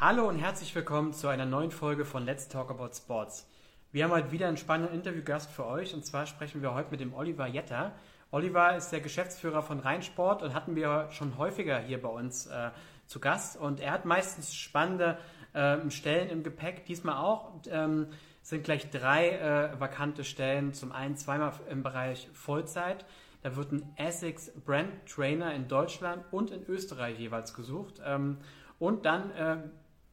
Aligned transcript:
Hallo 0.00 0.28
und 0.28 0.38
herzlich 0.38 0.72
willkommen 0.76 1.12
zu 1.12 1.26
einer 1.26 1.44
neuen 1.44 1.72
Folge 1.72 2.04
von 2.04 2.24
Let's 2.24 2.46
Talk 2.46 2.70
About 2.70 2.90
Sports. 2.94 3.48
Wir 3.90 4.04
haben 4.04 4.12
heute 4.12 4.30
wieder 4.30 4.46
einen 4.46 4.56
spannenden 4.56 4.94
Interviewgast 4.94 5.50
für 5.50 5.66
euch 5.66 5.92
und 5.92 6.06
zwar 6.06 6.26
sprechen 6.26 6.62
wir 6.62 6.72
heute 6.72 6.92
mit 6.92 7.00
dem 7.00 7.12
Oliver 7.14 7.48
Jetter. 7.48 7.90
Oliver 8.30 8.76
ist 8.76 8.90
der 8.90 9.00
Geschäftsführer 9.00 9.60
von 9.60 9.80
Rheinsport 9.80 10.44
und 10.44 10.54
hatten 10.54 10.76
wir 10.76 11.08
schon 11.10 11.36
häufiger 11.36 11.80
hier 11.80 12.00
bei 12.00 12.10
uns 12.10 12.46
äh, 12.46 12.70
zu 13.06 13.18
Gast 13.18 13.56
und 13.56 13.80
er 13.80 13.90
hat 13.90 14.04
meistens 14.04 14.54
spannende 14.54 15.18
äh, 15.52 15.78
Stellen 15.90 16.30
im 16.30 16.44
Gepäck, 16.44 16.84
diesmal 16.84 17.16
auch. 17.16 17.54
Ähm, 17.68 18.06
sind 18.40 18.62
gleich 18.62 18.90
drei 18.90 19.30
äh, 19.30 19.80
vakante 19.80 20.22
Stellen. 20.22 20.74
Zum 20.74 20.92
einen 20.92 21.16
zweimal 21.16 21.54
im 21.68 21.82
Bereich 21.82 22.28
Vollzeit. 22.34 23.04
Da 23.42 23.56
wird 23.56 23.72
ein 23.72 23.92
Essex 23.96 24.52
Brand 24.64 24.92
Trainer 25.12 25.52
in 25.54 25.66
Deutschland 25.66 26.24
und 26.30 26.52
in 26.52 26.64
Österreich 26.68 27.18
jeweils 27.18 27.52
gesucht. 27.52 28.00
Ähm, 28.04 28.38
und 28.78 29.04
dann 29.06 29.30
äh, 29.32 29.56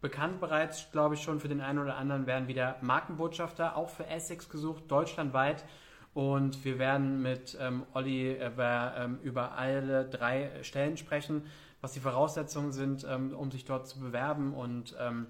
bekannt 0.06 0.40
bereits, 0.40 0.92
glaube 0.92 1.16
ich, 1.16 1.24
schon 1.24 1.40
für 1.40 1.48
den 1.48 1.62
einen 1.62 1.80
oder 1.80 1.98
anderen 1.98 2.28
werden 2.28 2.48
wieder 2.48 2.76
Markenbotschafter 2.82 3.76
auch 3.76 3.90
für 3.90 4.06
Essex 4.06 4.50
gesucht, 4.50 4.84
deutschlandweit. 4.88 5.66
Und 6.14 6.64
wir 6.64 6.78
werden 6.78 7.24
mit 7.24 7.58
ähm, 7.60 7.88
Olli 7.96 8.34
über, 8.34 8.94
ähm, 9.00 9.20
über 9.24 9.54
alle 9.54 10.06
drei 10.06 10.52
Stellen 10.62 10.98
sprechen, 10.98 11.48
was 11.82 11.94
die 11.94 12.00
Voraussetzungen 12.00 12.72
sind, 12.72 13.04
ähm, 13.10 13.36
um 13.36 13.50
sich 13.50 13.66
dort 13.66 13.88
zu 13.88 14.00
bewerben. 14.00 14.54
Und 14.54 14.96
ähm, 15.00 15.26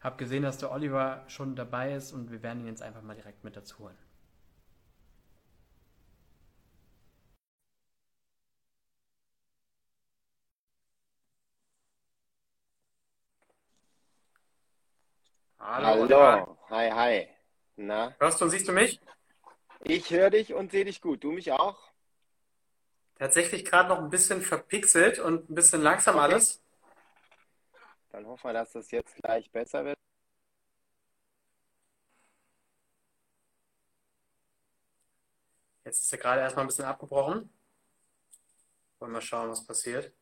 habe 0.00 0.16
gesehen, 0.16 0.42
dass 0.42 0.56
der 0.56 0.72
Oliver 0.72 1.22
schon 1.26 1.54
dabei 1.54 1.92
ist 1.92 2.12
und 2.12 2.30
wir 2.30 2.42
werden 2.42 2.60
ihn 2.60 2.68
jetzt 2.68 2.82
einfach 2.82 3.02
mal 3.02 3.14
direkt 3.14 3.44
mit 3.44 3.56
dazu 3.56 3.80
holen. 3.80 3.96
Hallo, 15.66 16.06
Hallo. 16.06 16.58
hi, 16.68 16.90
hi. 16.90 17.28
Na? 17.78 18.14
Hörst 18.18 18.38
du 18.38 18.44
und 18.44 18.50
siehst 18.50 18.68
du 18.68 18.72
mich? 18.72 19.00
Ich 19.82 20.10
höre 20.10 20.28
dich 20.28 20.52
und 20.52 20.70
sehe 20.70 20.84
dich 20.84 21.00
gut. 21.00 21.24
Du 21.24 21.32
mich 21.32 21.52
auch? 21.52 21.78
Tatsächlich 23.18 23.64
gerade 23.64 23.88
noch 23.88 23.98
ein 24.00 24.10
bisschen 24.10 24.42
verpixelt 24.42 25.18
und 25.18 25.48
ein 25.48 25.54
bisschen 25.54 25.80
langsam 25.80 26.16
okay. 26.16 26.24
alles. 26.24 26.62
Dann 28.12 28.26
hoffen 28.26 28.44
wir, 28.48 28.52
dass 28.52 28.72
das 28.72 28.90
jetzt 28.90 29.16
gleich 29.16 29.50
besser 29.50 29.86
wird. 29.86 29.96
Jetzt 35.86 36.02
ist 36.02 36.12
er 36.12 36.18
gerade 36.18 36.42
erstmal 36.42 36.66
ein 36.66 36.68
bisschen 36.68 36.84
abgebrochen. 36.84 37.50
Wollen 38.98 39.12
wir 39.12 39.14
mal 39.14 39.20
schauen, 39.22 39.48
was 39.48 39.64
passiert. 39.66 40.12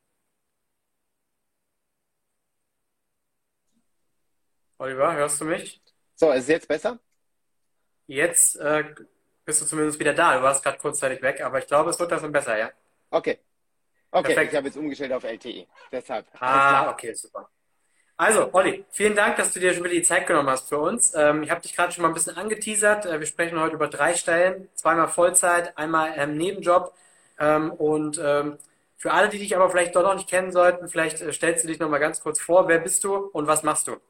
Oliver, 4.83 5.15
hörst 5.15 5.41
du 5.41 5.45
mich? 5.45 5.81
So, 6.17 6.33
ist 6.33 6.43
es 6.43 6.49
jetzt 6.49 6.67
besser? 6.67 6.99
Jetzt 8.09 8.57
äh, 8.57 8.83
bist 9.45 9.63
du 9.63 9.67
zumindest 9.67 10.01
wieder 10.01 10.13
da. 10.13 10.37
Du 10.37 10.43
warst 10.43 10.65
gerade 10.65 10.77
kurzzeitig 10.79 11.23
weg, 11.23 11.41
aber 11.41 11.61
ich 11.61 11.69
glaube, 11.69 11.91
es 11.91 12.01
wird 12.01 12.11
dann 12.11 12.33
besser, 12.33 12.59
ja? 12.59 12.73
Okay. 13.11 13.39
Okay, 14.11 14.27
Perfekt. 14.35 14.53
ich 14.53 14.57
habe 14.57 14.67
jetzt 14.67 14.77
umgestellt 14.77 15.13
auf 15.13 15.23
LTE. 15.23 15.69
Deshalb. 15.93 16.27
Ah, 16.41 16.91
okay, 16.91 17.15
super. 17.15 17.49
Also, 18.17 18.53
Olli, 18.53 18.85
vielen 18.91 19.15
Dank, 19.15 19.37
dass 19.37 19.53
du 19.53 19.61
dir 19.61 19.73
schon 19.73 19.85
wieder 19.85 19.95
die 19.95 20.03
Zeit 20.03 20.27
genommen 20.27 20.51
hast 20.51 20.69
für 20.69 20.79
uns. 20.79 21.15
Ähm, 21.15 21.45
ich 21.45 21.51
habe 21.53 21.61
dich 21.61 21.77
gerade 21.77 21.93
schon 21.93 22.03
mal 22.03 22.09
ein 22.09 22.15
bisschen 22.15 22.37
angeteasert. 22.37 23.07
Äh, 23.07 23.21
wir 23.21 23.27
sprechen 23.29 23.61
heute 23.61 23.77
über 23.77 23.87
drei 23.87 24.17
Stellen, 24.17 24.69
zweimal 24.75 25.07
Vollzeit, 25.07 25.79
einmal 25.79 26.13
ähm, 26.17 26.37
Nebenjob. 26.37 26.93
Ähm, 27.39 27.71
und 27.71 28.21
ähm, 28.21 28.59
für 28.97 29.13
alle, 29.13 29.29
die 29.29 29.39
dich 29.39 29.55
aber 29.55 29.71
vielleicht 29.71 29.95
doch 29.95 30.03
noch 30.03 30.17
nicht 30.17 30.29
kennen 30.29 30.51
sollten, 30.51 30.89
vielleicht 30.89 31.21
äh, 31.21 31.33
stellst 31.33 31.63
du 31.63 31.69
dich 31.69 31.79
noch 31.79 31.89
mal 31.89 31.99
ganz 31.99 32.21
kurz 32.21 32.41
vor. 32.41 32.67
Wer 32.67 32.81
bist 32.81 33.05
du 33.05 33.15
und 33.15 33.47
was 33.47 33.63
machst 33.63 33.87
du? 33.87 34.01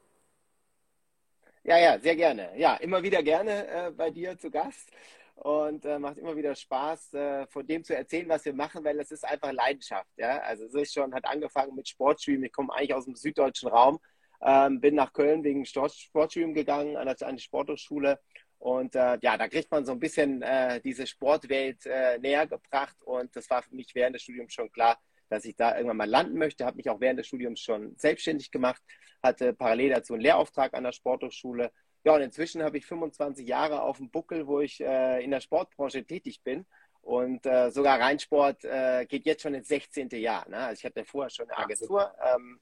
Ja, 1.65 1.77
ja, 1.77 1.97
sehr 1.99 2.15
gerne. 2.15 2.51
Ja, 2.57 2.75
immer 2.75 3.01
wieder 3.03 3.23
gerne 3.23 3.67
äh, 3.67 3.91
bei 3.91 4.09
dir 4.11 4.37
zu 4.37 4.51
Gast 4.51 4.91
und 5.35 5.85
äh, 5.85 5.97
macht 5.97 6.17
immer 6.17 6.35
wieder 6.35 6.53
Spaß, 6.55 7.13
äh, 7.13 7.47
von 7.47 7.65
dem 7.65 7.83
zu 7.85 7.95
erzählen, 7.95 8.27
was 8.27 8.43
wir 8.43 8.53
machen, 8.53 8.83
weil 8.83 8.99
es 8.99 9.11
ist 9.11 9.23
einfach 9.25 9.51
Leidenschaft. 9.53 10.09
Ja? 10.17 10.39
Also 10.39 10.65
es 10.65 10.73
ist 10.73 10.93
schon, 10.93 11.13
hat 11.13 11.25
angefangen 11.25 11.73
mit 11.75 11.87
Sportstream. 11.87 12.43
Ich 12.43 12.51
komme 12.51 12.73
eigentlich 12.73 12.93
aus 12.93 13.05
dem 13.05 13.15
süddeutschen 13.15 13.69
Raum, 13.69 13.99
ähm, 14.41 14.81
bin 14.81 14.95
nach 14.95 15.13
Köln 15.13 15.43
wegen 15.45 15.65
Sportstream 15.65 16.53
gegangen 16.53 16.97
an, 16.97 17.07
an 17.07 17.37
die 17.37 17.41
Sporthochschule 17.43 18.19
und 18.59 18.95
äh, 18.95 19.17
ja, 19.21 19.37
da 19.37 19.47
kriegt 19.47 19.71
man 19.71 19.85
so 19.85 19.93
ein 19.93 19.99
bisschen 19.99 20.41
äh, 20.41 20.81
diese 20.81 21.07
Sportwelt 21.07 21.85
äh, 21.85 22.17
näher 22.19 22.45
gebracht 22.45 22.95
und 23.03 23.33
das 23.35 23.49
war 23.49 23.61
für 23.63 23.75
mich 23.75 23.93
während 23.95 24.15
des 24.15 24.23
Studiums 24.23 24.53
schon 24.53 24.71
klar, 24.71 24.97
dass 25.33 25.45
ich 25.45 25.55
da 25.55 25.75
irgendwann 25.75 25.97
mal 25.97 26.09
landen 26.09 26.37
möchte. 26.37 26.65
Habe 26.65 26.77
mich 26.77 26.89
auch 26.89 26.99
während 27.01 27.19
des 27.19 27.27
Studiums 27.27 27.59
schon 27.59 27.95
selbstständig 27.97 28.51
gemacht, 28.51 28.81
hatte 29.21 29.53
parallel 29.53 29.89
dazu 29.89 30.13
einen 30.13 30.21
Lehrauftrag 30.21 30.73
an 30.73 30.83
der 30.83 30.91
Sporthochschule. 30.91 31.71
Ja, 32.03 32.15
und 32.15 32.21
inzwischen 32.21 32.61
habe 32.63 32.77
ich 32.77 32.85
25 32.85 33.47
Jahre 33.47 33.81
auf 33.81 33.97
dem 33.97 34.09
Buckel, 34.09 34.45
wo 34.45 34.59
ich 34.59 34.81
äh, 34.81 35.23
in 35.23 35.31
der 35.31 35.39
Sportbranche 35.39 36.05
tätig 36.05 36.41
bin. 36.43 36.65
Und 37.01 37.45
äh, 37.45 37.69
sogar 37.71 37.99
Rheinsport 37.99 38.63
äh, 38.63 39.05
geht 39.05 39.25
jetzt 39.25 39.41
schon 39.41 39.53
ins 39.53 39.67
16. 39.67 40.09
Jahr. 40.11 40.47
Ne? 40.47 40.57
Also 40.57 40.79
ich 40.79 40.85
hatte 40.85 41.03
vorher 41.03 41.29
schon 41.29 41.49
eine 41.49 41.57
Agentur 41.57 42.13
ähm, 42.33 42.59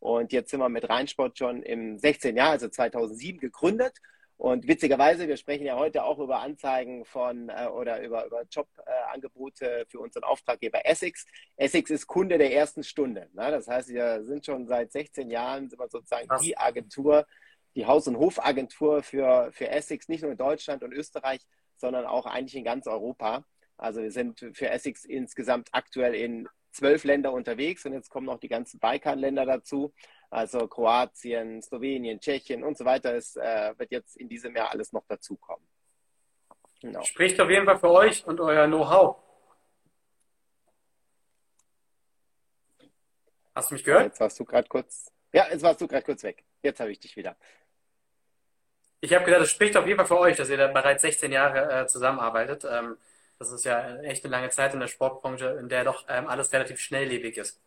und 0.00 0.32
jetzt 0.32 0.50
sind 0.50 0.60
wir 0.60 0.68
mit 0.68 0.88
Rheinsport 0.88 1.38
schon 1.38 1.62
im 1.62 1.98
16. 1.98 2.36
Jahr, 2.36 2.50
also 2.50 2.68
2007 2.68 3.38
gegründet 3.38 3.98
und 4.36 4.66
witzigerweise, 4.66 5.28
wir 5.28 5.36
sprechen 5.36 5.64
ja 5.64 5.76
heute 5.76 6.04
auch 6.04 6.18
über 6.18 6.40
Anzeigen 6.40 7.04
von 7.04 7.48
äh, 7.48 7.66
oder 7.66 8.02
über, 8.02 8.26
über 8.26 8.42
Jobangebote 8.50 9.80
äh, 9.80 9.86
für 9.86 10.00
unseren 10.00 10.24
Auftraggeber 10.24 10.84
Essex. 10.84 11.24
Essex 11.56 11.90
ist 11.90 12.06
Kunde 12.06 12.36
der 12.36 12.52
ersten 12.52 12.82
Stunde. 12.82 13.28
Ne? 13.32 13.50
Das 13.50 13.68
heißt, 13.68 13.90
wir 13.90 14.24
sind 14.24 14.44
schon 14.44 14.66
seit 14.66 14.90
16 14.90 15.30
Jahren 15.30 15.70
sind 15.70 15.78
wir 15.78 15.88
sozusagen 15.88 16.26
Krass. 16.26 16.42
die 16.42 16.58
Agentur, 16.58 17.26
die 17.76 17.86
Haus- 17.86 18.08
und 18.08 18.18
Hofagentur 18.18 19.02
für, 19.02 19.50
für 19.52 19.68
Essex, 19.68 20.08
nicht 20.08 20.22
nur 20.22 20.32
in 20.32 20.38
Deutschland 20.38 20.82
und 20.82 20.92
Österreich, 20.92 21.40
sondern 21.76 22.04
auch 22.04 22.26
eigentlich 22.26 22.56
in 22.56 22.64
ganz 22.64 22.86
Europa. 22.86 23.44
Also 23.76 24.02
wir 24.02 24.10
sind 24.10 24.40
für 24.52 24.68
Essex 24.68 25.04
insgesamt 25.04 25.68
aktuell 25.72 26.14
in 26.14 26.48
zwölf 26.72 27.04
Länder 27.04 27.32
unterwegs 27.32 27.84
und 27.86 27.92
jetzt 27.92 28.10
kommen 28.10 28.26
noch 28.26 28.38
die 28.38 28.48
ganzen 28.48 28.80
Balkanländer 28.80 29.46
dazu. 29.46 29.92
Also 30.34 30.66
Kroatien, 30.66 31.62
Slowenien, 31.62 32.18
Tschechien 32.18 32.64
und 32.64 32.76
so 32.76 32.84
weiter. 32.84 33.14
Es 33.14 33.36
äh, 33.36 33.72
wird 33.78 33.92
jetzt 33.92 34.16
in 34.16 34.28
diesem 34.28 34.56
Jahr 34.56 34.72
alles 34.72 34.92
noch 34.92 35.06
dazukommen. 35.06 35.64
Genau. 36.80 37.02
Spricht 37.02 37.40
auf 37.40 37.48
jeden 37.48 37.64
Fall 37.64 37.78
für 37.78 37.90
euch 37.90 38.26
und 38.26 38.40
euer 38.40 38.66
Know-how. 38.66 39.16
Hast 43.54 43.70
du 43.70 43.74
mich 43.76 43.84
gehört? 43.84 44.06
Jetzt 44.06 44.18
warst 44.18 44.40
du 44.40 44.44
gerade 44.44 44.66
kurz. 44.66 45.12
Ja, 45.32 45.46
jetzt 45.48 45.62
warst 45.62 45.80
du 45.80 45.86
gerade 45.86 46.04
kurz 46.04 46.24
weg. 46.24 46.42
Jetzt 46.64 46.80
habe 46.80 46.90
ich 46.90 46.98
dich 46.98 47.14
wieder. 47.14 47.36
Ich 48.98 49.14
habe 49.14 49.24
gesagt, 49.24 49.44
es 49.44 49.52
spricht 49.52 49.76
auf 49.76 49.86
jeden 49.86 49.98
Fall 49.98 50.06
für 50.06 50.18
euch, 50.18 50.36
dass 50.36 50.50
ihr 50.50 50.56
da 50.56 50.66
bereits 50.66 51.02
16 51.02 51.30
Jahre 51.30 51.82
äh, 51.82 51.86
zusammenarbeitet. 51.86 52.66
Ähm, 52.68 52.96
das 53.38 53.52
ist 53.52 53.64
ja 53.64 53.98
echt 53.98 54.24
eine 54.24 54.32
lange 54.32 54.50
Zeit 54.50 54.74
in 54.74 54.80
der 54.80 54.88
Sportbranche, 54.88 55.58
in 55.60 55.68
der 55.68 55.84
doch 55.84 56.04
ähm, 56.08 56.26
alles 56.26 56.52
relativ 56.52 56.80
schnelllebig 56.80 57.38
ist. 57.38 57.60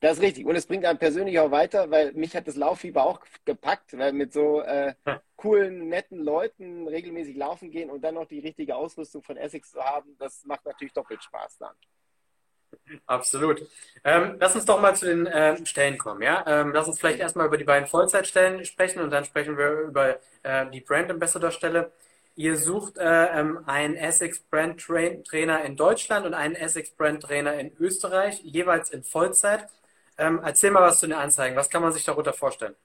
Das 0.00 0.16
ist 0.16 0.22
richtig. 0.22 0.46
Und 0.46 0.56
es 0.56 0.66
bringt 0.66 0.86
einen 0.86 0.98
persönlich 0.98 1.38
auch 1.38 1.50
weiter, 1.50 1.90
weil 1.90 2.12
mich 2.12 2.34
hat 2.34 2.48
das 2.48 2.56
Lauffieber 2.56 3.04
auch 3.04 3.20
gepackt, 3.44 3.96
weil 3.98 4.12
mit 4.12 4.32
so 4.32 4.62
äh, 4.62 4.94
coolen, 5.36 5.88
netten 5.88 6.18
Leuten 6.24 6.88
regelmäßig 6.88 7.36
laufen 7.36 7.70
gehen 7.70 7.90
und 7.90 8.02
dann 8.02 8.14
noch 8.14 8.26
die 8.26 8.40
richtige 8.40 8.76
Ausrüstung 8.76 9.22
von 9.22 9.36
Essex 9.36 9.72
zu 9.72 9.82
haben, 9.82 10.16
das 10.18 10.44
macht 10.44 10.64
natürlich 10.64 10.94
doppelt 10.94 11.22
Spaß 11.22 11.58
dann. 11.58 11.74
Absolut. 13.06 13.66
Ähm, 14.04 14.36
lass 14.38 14.54
uns 14.54 14.64
doch 14.64 14.80
mal 14.80 14.94
zu 14.94 15.06
den 15.06 15.28
ähm, 15.32 15.66
Stellen 15.66 15.98
kommen. 15.98 16.22
Ja? 16.22 16.44
Ähm, 16.46 16.72
lass 16.72 16.86
uns 16.86 16.98
vielleicht 16.98 17.18
erstmal 17.18 17.46
über 17.46 17.58
die 17.58 17.64
beiden 17.64 17.88
Vollzeitstellen 17.88 18.64
sprechen 18.64 19.00
und 19.00 19.10
dann 19.10 19.24
sprechen 19.24 19.58
wir 19.58 19.80
über 19.80 20.18
äh, 20.42 20.66
die 20.70 20.80
Brand 20.80 21.10
Ambassador 21.10 21.50
Stelle. 21.50 21.92
Ihr 22.36 22.56
sucht 22.56 22.96
äh, 22.96 23.26
ähm, 23.38 23.64
einen 23.66 23.96
Essex 23.96 24.38
Brand 24.38 24.80
Trainer 24.80 25.62
in 25.62 25.76
Deutschland 25.76 26.24
und 26.24 26.32
einen 26.32 26.54
Essex 26.54 26.90
Brand 26.90 27.22
Trainer 27.22 27.54
in 27.54 27.72
Österreich, 27.78 28.40
jeweils 28.42 28.90
in 28.90 29.02
Vollzeit. 29.02 29.66
Ähm, 30.20 30.38
erzähl 30.44 30.70
mal 30.70 30.82
was 30.82 31.00
zu 31.00 31.06
den 31.06 31.16
Anzeigen. 31.16 31.56
Was 31.56 31.70
kann 31.70 31.80
man 31.80 31.94
sich 31.94 32.04
darunter 32.04 32.34
vorstellen? 32.34 32.76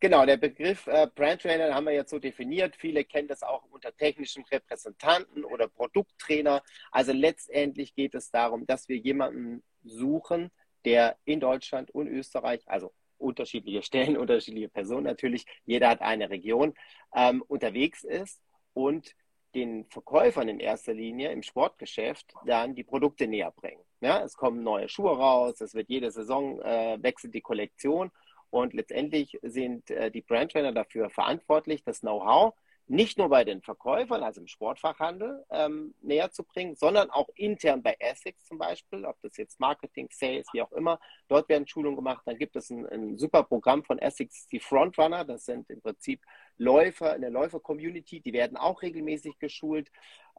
Genau, 0.00 0.24
der 0.24 0.38
Begriff 0.38 0.86
äh, 0.86 1.06
Brand 1.14 1.42
Trainer 1.42 1.74
haben 1.74 1.84
wir 1.84 1.92
jetzt 1.92 2.10
so 2.10 2.18
definiert. 2.18 2.74
Viele 2.74 3.04
kennen 3.04 3.28
das 3.28 3.42
auch 3.42 3.64
unter 3.70 3.94
technischen 3.94 4.42
Repräsentanten 4.44 5.44
oder 5.44 5.68
Produkttrainer. 5.68 6.62
Also 6.90 7.12
letztendlich 7.12 7.94
geht 7.94 8.14
es 8.14 8.30
darum, 8.30 8.66
dass 8.66 8.88
wir 8.88 8.96
jemanden 8.96 9.62
suchen, 9.84 10.50
der 10.86 11.18
in 11.26 11.38
Deutschland 11.38 11.90
und 11.90 12.08
Österreich, 12.08 12.62
also 12.64 12.94
unterschiedliche 13.18 13.82
Stellen, 13.82 14.16
unterschiedliche 14.16 14.70
Personen 14.70 15.04
natürlich, 15.04 15.44
jeder 15.66 15.90
hat 15.90 16.00
eine 16.00 16.30
Region, 16.30 16.72
ähm, 17.14 17.44
unterwegs 17.46 18.04
ist 18.04 18.40
und 18.72 19.14
den 19.54 19.84
Verkäufern 19.90 20.48
in 20.48 20.60
erster 20.60 20.94
Linie 20.94 21.30
im 21.30 21.42
Sportgeschäft 21.42 22.32
dann 22.46 22.74
die 22.74 22.84
Produkte 22.84 23.26
näher 23.26 23.50
bringen. 23.50 23.84
Ja, 24.00 24.22
es 24.24 24.36
kommen 24.36 24.62
neue 24.62 24.88
Schuhe 24.88 25.16
raus, 25.16 25.60
es 25.60 25.74
wird 25.74 25.88
jede 25.90 26.10
Saison 26.10 26.60
äh, 26.62 26.98
wechselt 27.00 27.34
die 27.34 27.42
Kollektion 27.42 28.10
und 28.50 28.72
letztendlich 28.72 29.38
sind 29.42 29.90
äh, 29.90 30.10
die 30.10 30.22
Brandtrainer 30.22 30.72
dafür 30.72 31.10
verantwortlich, 31.10 31.84
das 31.84 32.00
Know-how 32.00 32.54
nicht 32.90 33.18
nur 33.18 33.28
bei 33.28 33.44
den 33.44 33.62
Verkäufern, 33.62 34.24
also 34.24 34.40
im 34.40 34.48
Sportfachhandel, 34.48 35.44
ähm, 35.50 35.94
näher 36.02 36.32
zu 36.32 36.42
bringen, 36.42 36.74
sondern 36.74 37.08
auch 37.10 37.28
intern 37.36 37.84
bei 37.84 37.94
Essex 38.00 38.44
zum 38.46 38.58
Beispiel, 38.58 39.04
ob 39.04 39.16
das 39.22 39.36
jetzt 39.36 39.60
Marketing, 39.60 40.08
Sales, 40.10 40.48
wie 40.52 40.60
auch 40.60 40.72
immer. 40.72 40.98
Dort 41.28 41.48
werden 41.48 41.68
Schulungen 41.68 41.94
gemacht. 41.94 42.22
Dann 42.26 42.36
gibt 42.36 42.56
es 42.56 42.68
ein, 42.68 42.84
ein 42.86 43.16
super 43.16 43.44
Programm 43.44 43.84
von 43.84 44.00
Essex, 44.00 44.48
die 44.48 44.58
Frontrunner. 44.58 45.24
Das 45.24 45.44
sind 45.44 45.70
im 45.70 45.80
Prinzip 45.80 46.20
Läufer 46.60 47.14
in 47.16 47.22
der 47.22 47.30
Läufer-Community, 47.30 48.20
die 48.20 48.34
werden 48.34 48.58
auch 48.58 48.82
regelmäßig 48.82 49.38
geschult. 49.38 49.90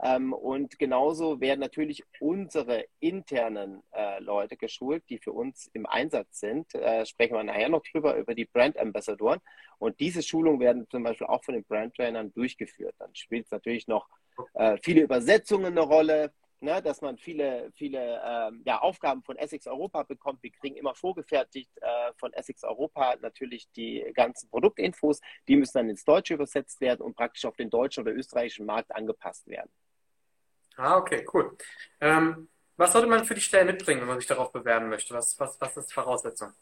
Ähm, 0.02 0.34
und 0.34 0.78
genauso 0.78 1.42
werden 1.42 1.60
natürlich 1.60 2.04
unsere 2.20 2.86
internen 3.00 3.82
äh, 3.92 4.20
Leute 4.20 4.56
geschult, 4.56 5.04
die 5.10 5.18
für 5.18 5.32
uns 5.32 5.70
im 5.74 5.88
Einsatz 5.88 6.40
sind. 6.40 6.74
Äh, 6.76 7.08
sprechen 7.08 7.34
wir 7.34 7.44
nachher 7.44 7.70
noch 7.70 7.82
drüber, 7.82 8.16
über 8.18 8.36
die 8.36 8.46
Brand 8.46 8.78
Ambassadoren. 8.78 9.40
Und 9.80 10.00
diese 10.00 10.22
Schulungen 10.22 10.60
werden 10.60 10.88
zum 10.92 11.02
Beispiel 11.04 11.28
auch 11.28 11.44
von 11.44 11.56
den 11.56 11.64
Brand 11.64 11.96
Trainern 11.96 12.32
durchgeführt. 12.34 12.94
Dann 13.00 13.16
spielt 13.16 13.46
es 13.46 13.52
natürlich 13.52 13.88
noch 13.88 14.08
äh, 14.54 14.78
viele 14.84 15.02
Übersetzungen 15.02 15.78
eine 15.78 15.82
Rolle. 15.82 16.32
Ne, 16.64 16.80
dass 16.80 17.02
man 17.02 17.18
viele, 17.18 17.72
viele 17.74 18.22
ähm, 18.24 18.62
ja, 18.68 18.78
Aufgaben 18.78 19.24
von 19.24 19.36
Essex 19.36 19.66
Europa 19.66 20.04
bekommt. 20.04 20.44
Wir 20.44 20.52
kriegen 20.52 20.76
immer 20.76 20.94
vorgefertigt 20.94 21.72
äh, 21.82 22.14
von 22.18 22.32
Essex 22.34 22.64
Europa 22.64 23.16
natürlich 23.20 23.68
die 23.72 24.06
ganzen 24.14 24.48
Produktinfos. 24.48 25.22
Die 25.48 25.56
müssen 25.56 25.80
dann 25.80 25.90
ins 25.90 26.06
Deutsche 26.06 26.36
übersetzt 26.36 26.80
werden 26.80 27.02
und 27.02 27.16
praktisch 27.16 27.46
auf 27.46 27.56
den 27.56 27.72
deutschen 27.72 28.04
oder 28.04 28.14
österreichischen 28.14 28.68
Markt 28.68 28.96
angepasst 28.96 29.48
werden. 29.48 29.72
Ah, 30.76 30.98
okay, 30.98 31.26
cool. 31.34 31.58
Ähm, 32.00 32.48
was 32.78 32.94
sollte 32.94 33.08
man 33.08 33.26
für 33.26 33.34
die 33.34 33.42
Stelle 33.42 33.66
mitbringen, 33.66 34.02
wenn 34.02 34.10
man 34.10 34.20
sich 34.20 34.28
darauf 34.28 34.52
bewerben 34.52 34.88
möchte? 34.88 35.16
Was, 35.16 35.40
was, 35.40 35.60
was 35.60 35.78
ist 35.78 35.90
die 35.90 35.94
Voraussetzung? 35.96 36.54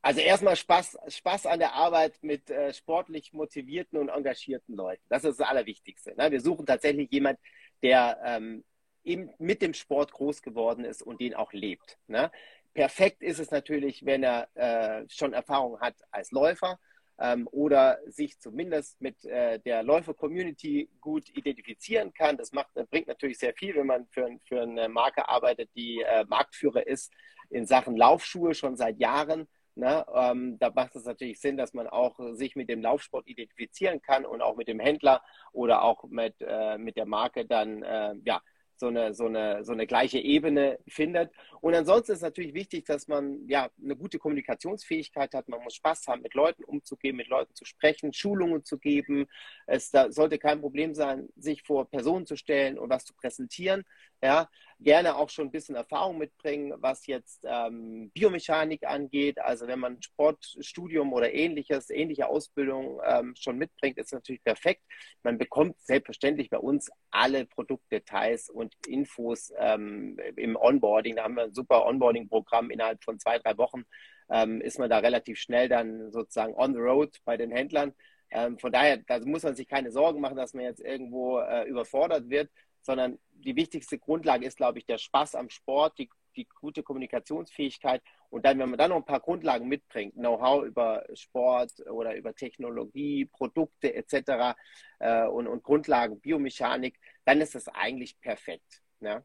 Also 0.00 0.20
erstmal 0.20 0.56
Spaß, 0.56 0.96
Spaß 1.06 1.44
an 1.44 1.58
der 1.58 1.74
Arbeit 1.74 2.22
mit 2.22 2.48
äh, 2.48 2.72
sportlich 2.72 3.34
motivierten 3.34 3.98
und 3.98 4.08
engagierten 4.08 4.74
Leuten. 4.74 5.04
Das 5.10 5.24
ist 5.24 5.38
das 5.38 5.48
Allerwichtigste. 5.48 6.14
Ne? 6.16 6.30
Wir 6.30 6.40
suchen 6.40 6.64
tatsächlich 6.64 7.10
jemanden, 7.10 7.42
der 7.82 8.18
ähm, 8.24 8.64
eben 9.04 9.30
mit 9.38 9.62
dem 9.62 9.74
Sport 9.74 10.12
groß 10.12 10.42
geworden 10.42 10.84
ist 10.84 11.02
und 11.02 11.20
den 11.20 11.34
auch 11.34 11.52
lebt. 11.52 11.98
Ne? 12.06 12.30
Perfekt 12.74 13.22
ist 13.22 13.38
es 13.38 13.50
natürlich, 13.50 14.04
wenn 14.04 14.22
er 14.22 14.48
äh, 14.54 15.04
schon 15.08 15.32
Erfahrung 15.32 15.80
hat 15.80 15.96
als 16.10 16.30
Läufer 16.30 16.78
ähm, 17.18 17.48
oder 17.50 17.98
sich 18.06 18.38
zumindest 18.38 19.00
mit 19.00 19.24
äh, 19.24 19.58
der 19.58 19.82
Läufer-Community 19.82 20.88
gut 21.00 21.28
identifizieren 21.30 22.12
kann. 22.12 22.36
Das 22.36 22.52
macht, 22.52 22.68
bringt 22.90 23.08
natürlich 23.08 23.38
sehr 23.38 23.54
viel, 23.54 23.74
wenn 23.74 23.86
man 23.86 24.06
für, 24.08 24.30
für 24.44 24.62
eine 24.62 24.88
Marke 24.88 25.28
arbeitet, 25.28 25.70
die 25.74 26.00
äh, 26.00 26.24
Marktführer 26.28 26.86
ist 26.86 27.12
in 27.50 27.66
Sachen 27.66 27.96
Laufschuhe 27.96 28.54
schon 28.54 28.76
seit 28.76 29.00
Jahren. 29.00 29.48
Ne? 29.74 30.04
Ähm, 30.14 30.58
da 30.58 30.70
macht 30.70 30.96
es 30.96 31.04
natürlich 31.04 31.40
Sinn, 31.40 31.56
dass 31.56 31.72
man 31.72 31.86
auch 31.86 32.18
sich 32.32 32.56
mit 32.56 32.68
dem 32.68 32.82
Laufsport 32.82 33.26
identifizieren 33.26 34.02
kann 34.02 34.26
und 34.26 34.42
auch 34.42 34.56
mit 34.56 34.68
dem 34.68 34.80
Händler 34.80 35.22
oder 35.52 35.82
auch 35.82 36.04
mit, 36.04 36.34
äh, 36.40 36.78
mit 36.78 36.96
der 36.96 37.06
Marke 37.06 37.46
dann 37.46 37.82
äh, 37.82 38.14
ja, 38.24 38.42
so 38.78 38.88
eine, 38.88 39.14
so 39.14 39.26
eine, 39.26 39.64
so 39.64 39.72
eine 39.72 39.86
gleiche 39.86 40.18
Ebene 40.18 40.78
findet. 40.86 41.30
Und 41.60 41.74
ansonsten 41.74 42.12
ist 42.12 42.22
natürlich 42.22 42.54
wichtig, 42.54 42.84
dass 42.84 43.08
man 43.08 43.46
ja 43.48 43.68
eine 43.82 43.96
gute 43.96 44.18
Kommunikationsfähigkeit 44.18 45.34
hat. 45.34 45.48
Man 45.48 45.62
muss 45.62 45.74
Spaß 45.74 46.06
haben, 46.06 46.22
mit 46.22 46.34
Leuten 46.34 46.64
umzugehen, 46.64 47.16
mit 47.16 47.28
Leuten 47.28 47.54
zu 47.54 47.64
sprechen, 47.64 48.12
Schulungen 48.12 48.64
zu 48.64 48.78
geben. 48.78 49.26
Es 49.66 49.90
da 49.90 50.10
sollte 50.12 50.38
kein 50.38 50.60
Problem 50.60 50.94
sein, 50.94 51.28
sich 51.36 51.62
vor 51.62 51.90
Personen 51.90 52.26
zu 52.26 52.36
stellen 52.36 52.78
und 52.78 52.90
was 52.90 53.04
zu 53.04 53.14
präsentieren. 53.14 53.84
Ja, 54.22 54.48
gerne 54.80 55.16
auch 55.16 55.30
schon 55.30 55.46
ein 55.46 55.50
bisschen 55.52 55.76
Erfahrung 55.76 56.18
mitbringen, 56.18 56.74
was 56.78 57.06
jetzt 57.06 57.44
ähm, 57.44 58.10
Biomechanik 58.10 58.84
angeht. 58.84 59.38
Also 59.40 59.68
wenn 59.68 59.78
man 59.78 60.02
Sportstudium 60.02 61.12
oder 61.12 61.32
ähnliches, 61.32 61.90
ähnliche 61.90 62.28
Ausbildung 62.28 63.00
ähm, 63.04 63.34
schon 63.36 63.58
mitbringt, 63.58 63.96
ist 63.96 64.12
natürlich 64.12 64.42
perfekt. 64.42 64.82
Man 65.22 65.38
bekommt 65.38 65.80
selbstverständlich 65.80 66.50
bei 66.50 66.58
uns 66.58 66.90
alle 67.12 67.46
Produktdetails 67.46 68.50
und 68.50 68.74
Infos 68.88 69.52
ähm, 69.56 70.18
im 70.36 70.56
Onboarding. 70.56 71.16
Da 71.16 71.24
haben 71.24 71.34
wir 71.36 71.44
ein 71.44 71.54
super 71.54 71.86
Onboarding-Programm. 71.86 72.70
Innerhalb 72.70 73.02
von 73.04 73.20
zwei, 73.20 73.38
drei 73.38 73.56
Wochen 73.56 73.84
ähm, 74.30 74.60
ist 74.60 74.80
man 74.80 74.90
da 74.90 74.98
relativ 74.98 75.38
schnell 75.38 75.68
dann 75.68 76.10
sozusagen 76.10 76.54
on 76.54 76.74
the 76.74 76.80
road 76.80 77.16
bei 77.24 77.36
den 77.36 77.52
Händlern. 77.52 77.94
Ähm, 78.30 78.58
von 78.58 78.72
daher, 78.72 78.98
da 78.98 79.20
muss 79.20 79.42
man 79.42 79.54
sich 79.54 79.68
keine 79.68 79.90
Sorgen 79.90 80.20
machen, 80.20 80.36
dass 80.36 80.54
man 80.54 80.64
jetzt 80.64 80.80
irgendwo 80.80 81.38
äh, 81.38 81.64
überfordert 81.64 82.28
wird, 82.28 82.50
sondern 82.82 83.18
die 83.32 83.56
wichtigste 83.56 83.98
Grundlage 83.98 84.46
ist, 84.46 84.56
glaube 84.56 84.78
ich, 84.78 84.86
der 84.86 84.98
Spaß 84.98 85.34
am 85.34 85.50
Sport, 85.50 85.98
die, 85.98 86.08
die 86.36 86.46
gute 86.60 86.82
Kommunikationsfähigkeit 86.82 88.02
und 88.30 88.44
dann, 88.44 88.58
wenn 88.58 88.70
man 88.70 88.78
dann 88.78 88.90
noch 88.90 88.96
ein 88.96 89.04
paar 89.04 89.20
Grundlagen 89.20 89.68
mitbringt, 89.68 90.14
Know-how 90.14 90.64
über 90.64 91.04
Sport 91.14 91.72
oder 91.90 92.14
über 92.16 92.34
Technologie, 92.34 93.26
Produkte 93.26 93.94
etc. 93.94 94.56
Äh, 94.98 95.26
und, 95.26 95.46
und 95.46 95.62
Grundlagen, 95.62 96.20
Biomechanik, 96.20 96.98
dann 97.24 97.40
ist 97.40 97.54
das 97.54 97.68
eigentlich 97.68 98.20
perfekt. 98.20 98.82
Ja? 99.00 99.22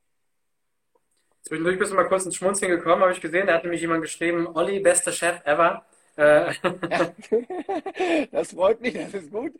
Zwischendurch 1.41 1.77
bist 1.77 1.91
du 1.91 1.95
mal 1.95 2.07
kurz 2.07 2.25
ins 2.25 2.37
Schmunzeln 2.37 2.71
gekommen, 2.71 3.01
habe 3.01 3.11
ich 3.11 3.19
gesehen. 3.19 3.47
Da 3.47 3.55
hat 3.55 3.63
nämlich 3.63 3.81
jemand 3.81 4.01
geschrieben, 4.01 4.47
Olli, 4.47 4.79
bester 4.79 5.11
Chef 5.11 5.41
ever. 5.45 5.85
Äh. 6.15 6.53
das 8.31 8.53
freut 8.53 8.79
mich, 8.79 8.93
das 8.93 9.13
ist 9.13 9.31
gut. 9.31 9.53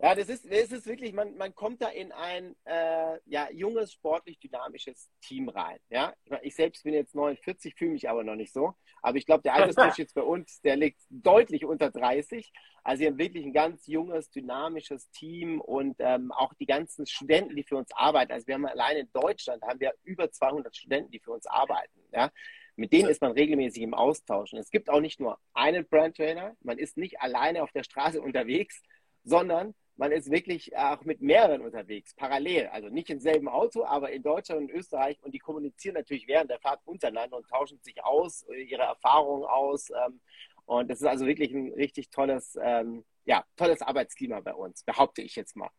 Ja, 0.00 0.14
das 0.14 0.28
ist, 0.28 0.44
das 0.44 0.70
ist 0.70 0.86
wirklich, 0.86 1.12
man, 1.12 1.36
man 1.36 1.52
kommt 1.56 1.82
da 1.82 1.88
in 1.88 2.12
ein 2.12 2.54
äh, 2.64 3.18
ja, 3.24 3.50
junges, 3.50 3.92
sportlich 3.92 4.38
dynamisches 4.38 5.10
Team 5.20 5.48
rein. 5.48 5.80
Ja? 5.90 6.14
Ich 6.42 6.54
selbst 6.54 6.84
bin 6.84 6.94
jetzt 6.94 7.16
49, 7.16 7.74
fühle 7.74 7.90
mich 7.90 8.08
aber 8.08 8.22
noch 8.22 8.36
nicht 8.36 8.52
so. 8.52 8.74
Aber 9.02 9.18
ich 9.18 9.26
glaube, 9.26 9.42
der 9.42 9.54
Altersdurchschnitt 9.54 10.10
bei 10.14 10.22
uns, 10.22 10.60
der 10.60 10.76
liegt 10.76 11.00
deutlich 11.10 11.64
unter 11.64 11.90
30. 11.90 12.52
Also 12.84 13.00
wir 13.00 13.08
haben 13.08 13.18
wirklich 13.18 13.44
ein 13.44 13.52
ganz 13.52 13.88
junges, 13.88 14.30
dynamisches 14.30 15.10
Team 15.10 15.60
und 15.60 15.96
ähm, 15.98 16.30
auch 16.30 16.54
die 16.54 16.66
ganzen 16.66 17.04
Studenten, 17.04 17.56
die 17.56 17.64
für 17.64 17.76
uns 17.76 17.90
arbeiten. 17.92 18.30
Also 18.30 18.46
wir 18.46 18.54
haben 18.54 18.66
allein 18.66 18.98
in 18.98 19.12
Deutschland 19.12 19.64
haben 19.64 19.80
wir 19.80 19.94
über 20.04 20.30
200 20.30 20.76
Studenten, 20.76 21.10
die 21.10 21.18
für 21.18 21.32
uns 21.32 21.46
arbeiten. 21.46 22.00
Ja? 22.12 22.30
Mit 22.76 22.92
denen 22.92 23.08
ist 23.08 23.20
man 23.20 23.32
regelmäßig 23.32 23.82
im 23.82 23.94
Austausch. 23.94 24.52
Und 24.52 24.60
es 24.60 24.70
gibt 24.70 24.90
auch 24.90 25.00
nicht 25.00 25.18
nur 25.18 25.40
einen 25.54 25.88
Brand 25.88 26.16
Trainer. 26.16 26.56
Man 26.60 26.78
ist 26.78 26.96
nicht 26.96 27.20
alleine 27.20 27.64
auf 27.64 27.72
der 27.72 27.82
Straße 27.82 28.22
unterwegs, 28.22 28.80
sondern 29.24 29.74
man 29.98 30.12
ist 30.12 30.30
wirklich 30.30 30.74
auch 30.76 31.04
mit 31.04 31.20
mehreren 31.20 31.60
unterwegs, 31.60 32.14
parallel. 32.14 32.68
Also 32.68 32.88
nicht 32.88 33.10
im 33.10 33.18
selben 33.18 33.48
Auto, 33.48 33.84
aber 33.84 34.10
in 34.12 34.22
Deutschland 34.22 34.62
und 34.62 34.70
Österreich. 34.70 35.18
Und 35.22 35.34
die 35.34 35.40
kommunizieren 35.40 35.94
natürlich 35.94 36.28
während 36.28 36.50
der 36.50 36.60
Fahrt 36.60 36.80
untereinander 36.84 37.36
und 37.36 37.48
tauschen 37.48 37.80
sich 37.82 38.02
aus, 38.02 38.44
äh, 38.44 38.62
ihre 38.62 38.82
Erfahrungen 38.82 39.44
aus. 39.44 39.90
Ähm, 39.90 40.20
und 40.66 40.88
das 40.88 41.00
ist 41.00 41.06
also 41.06 41.26
wirklich 41.26 41.52
ein 41.52 41.72
richtig 41.72 42.10
tolles, 42.10 42.56
ähm, 42.62 43.04
ja, 43.24 43.44
tolles 43.56 43.82
Arbeitsklima 43.82 44.40
bei 44.40 44.54
uns, 44.54 44.84
behaupte 44.84 45.20
ich 45.20 45.34
jetzt 45.34 45.56
mal. 45.56 45.70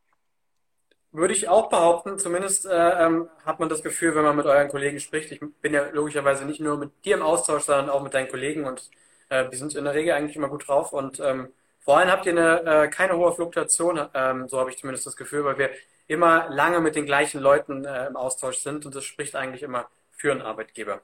Würde 1.12 1.33
ich 1.33 1.48
auch 1.48 1.69
behaupten. 1.69 2.19
Zumindest 2.19 2.65
äh, 2.65 3.06
ähm, 3.06 3.30
hat 3.45 3.62
man 3.62 3.69
das 3.69 3.81
Gefühl, 3.81 4.15
wenn 4.15 4.24
man 4.24 4.36
mit 4.36 4.45
euren 4.45 4.68
Kollegen 4.68 5.00
spricht. 5.00 5.31
Ich 5.31 5.39
bin 5.62 5.74
ja 5.74 5.88
logischerweise 5.92 6.45
nicht 6.45 6.60
nur 6.60 6.77
mit 6.77 6.92
dir 7.06 7.15
im 7.15 7.24
Austausch, 7.24 7.63
sondern 7.63 7.89
auch 7.89 8.04
mit 8.04 8.13
deinen 8.13 8.27
Kollegen 8.27 8.65
und 8.65 8.92
äh, 9.30 9.48
die 9.50 9.56
sind 9.56 9.75
in 9.75 9.86
der 9.86 9.94
Regel 9.94 10.13
eigentlich 10.13 10.36
immer 10.36 10.50
gut 10.50 10.68
drauf 10.68 10.92
und 10.92 11.22
ähm, 11.22 11.54
vor 11.89 11.97
allem 11.97 12.12
habt 12.12 12.27
ihr 12.27 12.33
eine, 12.33 12.84
äh, 12.84 12.88
keine 12.88 13.17
hohe 13.17 13.34
Fluktuation, 13.34 14.00
ähm, 14.13 14.48
so 14.48 14.60
habe 14.60 14.69
ich 14.69 14.77
zumindest 14.77 15.08
das 15.08 15.15
Gefühl, 15.15 15.43
weil 15.43 15.58
wir 15.58 15.72
immer 16.05 16.48
lange 16.50 16.81
mit 16.81 16.96
den 16.96 17.08
gleichen 17.08 17.41
Leuten 17.41 17.84
äh, 17.84 18.05
im 18.05 18.15
Austausch 18.15 18.58
sind 18.58 18.86
und 18.86 18.93
das 18.93 19.03
spricht 19.05 19.36
eigentlich 19.36 19.63
immer 19.63 19.89
für 20.12 20.31
einen 20.31 20.43
Arbeitgeber. 20.43 21.01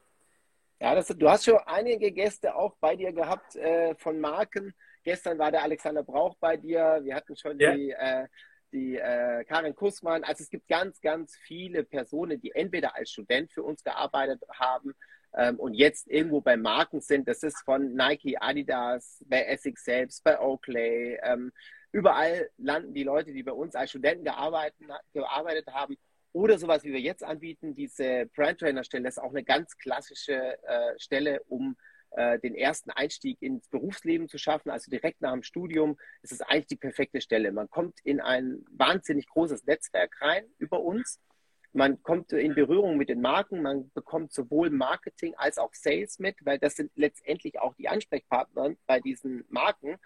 Ja, 0.80 0.94
das, 0.94 1.08
du 1.08 1.28
hast 1.28 1.46
schon 1.46 1.58
einige 1.66 2.12
Gäste 2.12 2.54
auch 2.54 2.76
bei 2.80 2.96
dir 2.96 3.14
gehabt 3.14 3.56
äh, 3.56 3.96
von 3.96 4.20
Marken. 4.20 4.76
Gestern 5.04 5.40
war 5.40 5.50
der 5.52 5.64
Alexander 5.64 6.04
Brauch 6.04 6.36
bei 6.38 6.56
dir. 6.56 7.00
Wir 7.02 7.16
hatten 7.16 7.36
schon 7.36 7.60
ja. 7.60 7.74
die, 7.74 7.90
äh, 7.90 8.28
die 8.72 8.98
äh, 8.98 9.44
Karin 9.46 9.74
Kussmann. 9.74 10.24
Also 10.24 10.44
es 10.44 10.52
gibt 10.52 10.68
ganz, 10.68 11.02
ganz 11.02 11.36
viele 11.36 11.84
Personen, 11.84 12.40
die 12.40 12.52
entweder 12.52 12.96
als 12.96 13.10
Student 13.10 13.52
für 13.52 13.64
uns 13.64 13.84
gearbeitet 13.84 14.40
haben 14.54 14.94
ähm, 15.38 15.60
und 15.60 15.74
jetzt 15.74 16.08
irgendwo 16.08 16.42
bei 16.42 16.58
Marken 16.58 17.02
sind. 17.02 17.28
Das 17.28 17.44
ist 17.44 17.62
von 17.64 17.94
Nike, 17.94 18.38
Adidas, 18.40 19.24
bei 19.28 19.44
Essex 19.44 19.84
selbst, 19.84 20.24
bei 20.24 20.40
Oakley. 20.40 21.20
Ähm, 21.24 21.52
überall 21.92 22.50
landen 22.58 22.94
die 22.94 23.04
Leute, 23.04 23.32
die 23.32 23.44
bei 23.44 23.52
uns 23.52 23.76
als 23.76 23.92
Studenten 23.92 24.26
gearbeitet, 24.26 24.78
gearbeitet 25.14 25.68
haben 25.68 25.98
oder 26.36 26.60
sowas, 26.60 26.84
wie 26.84 26.92
wir 26.92 27.00
jetzt 27.00 27.24
anbieten, 27.24 27.76
diese 27.76 28.26
Brand 28.36 28.60
Trainer 28.60 28.84
Stelle, 28.84 29.06
das 29.06 29.16
ist 29.16 29.24
auch 29.24 29.30
eine 29.30 29.46
ganz 29.46 29.78
klassische 29.78 30.62
äh, 30.64 31.00
Stelle, 31.00 31.42
um 31.48 31.78
äh, 32.12 32.40
den 32.40 32.56
ersten 32.56 32.92
Einstieg 32.92 33.42
ins 33.42 33.70
Berufsleben 33.70 34.28
zu 34.28 34.38
schaffen, 34.38 34.70
also 34.70 34.92
direkt 34.92 35.22
nach 35.22 35.32
dem 35.32 35.44
Studium, 35.44 35.98
ist 36.24 36.34
es 36.34 36.42
eigentlich 36.42 36.68
die 36.68 36.76
perfekte 36.76 37.22
Stelle. 37.22 37.54
Man 37.54 37.70
kommt 37.70 38.00
in 38.04 38.20
ein 38.20 38.66
wahnsinnig 38.72 39.28
großes 39.28 39.66
Netzwerk 39.66 40.22
rein 40.22 40.44
über 40.58 40.82
uns 40.82 41.22
man 41.76 42.02
kommt 42.04 42.32
in 42.32 42.56
Berührung 42.56 42.98
mit 42.98 43.10
den 43.10 43.22
Marken, 43.22 43.62
man 43.62 43.92
bekommt 43.92 44.32
sowohl 44.32 44.70
Marketing 44.70 45.36
als 45.36 45.58
auch 45.58 45.74
Sales 45.74 46.20
mit, 46.20 46.38
weil 46.46 46.58
das 46.58 46.76
sind 46.76 46.92
letztendlich 46.96 47.60
auch 47.60 47.76
die 47.76 47.90
Ansprechpartner 47.90 48.76
bei 48.88 49.02
diesen 49.02 49.44
Marken. 49.50 49.98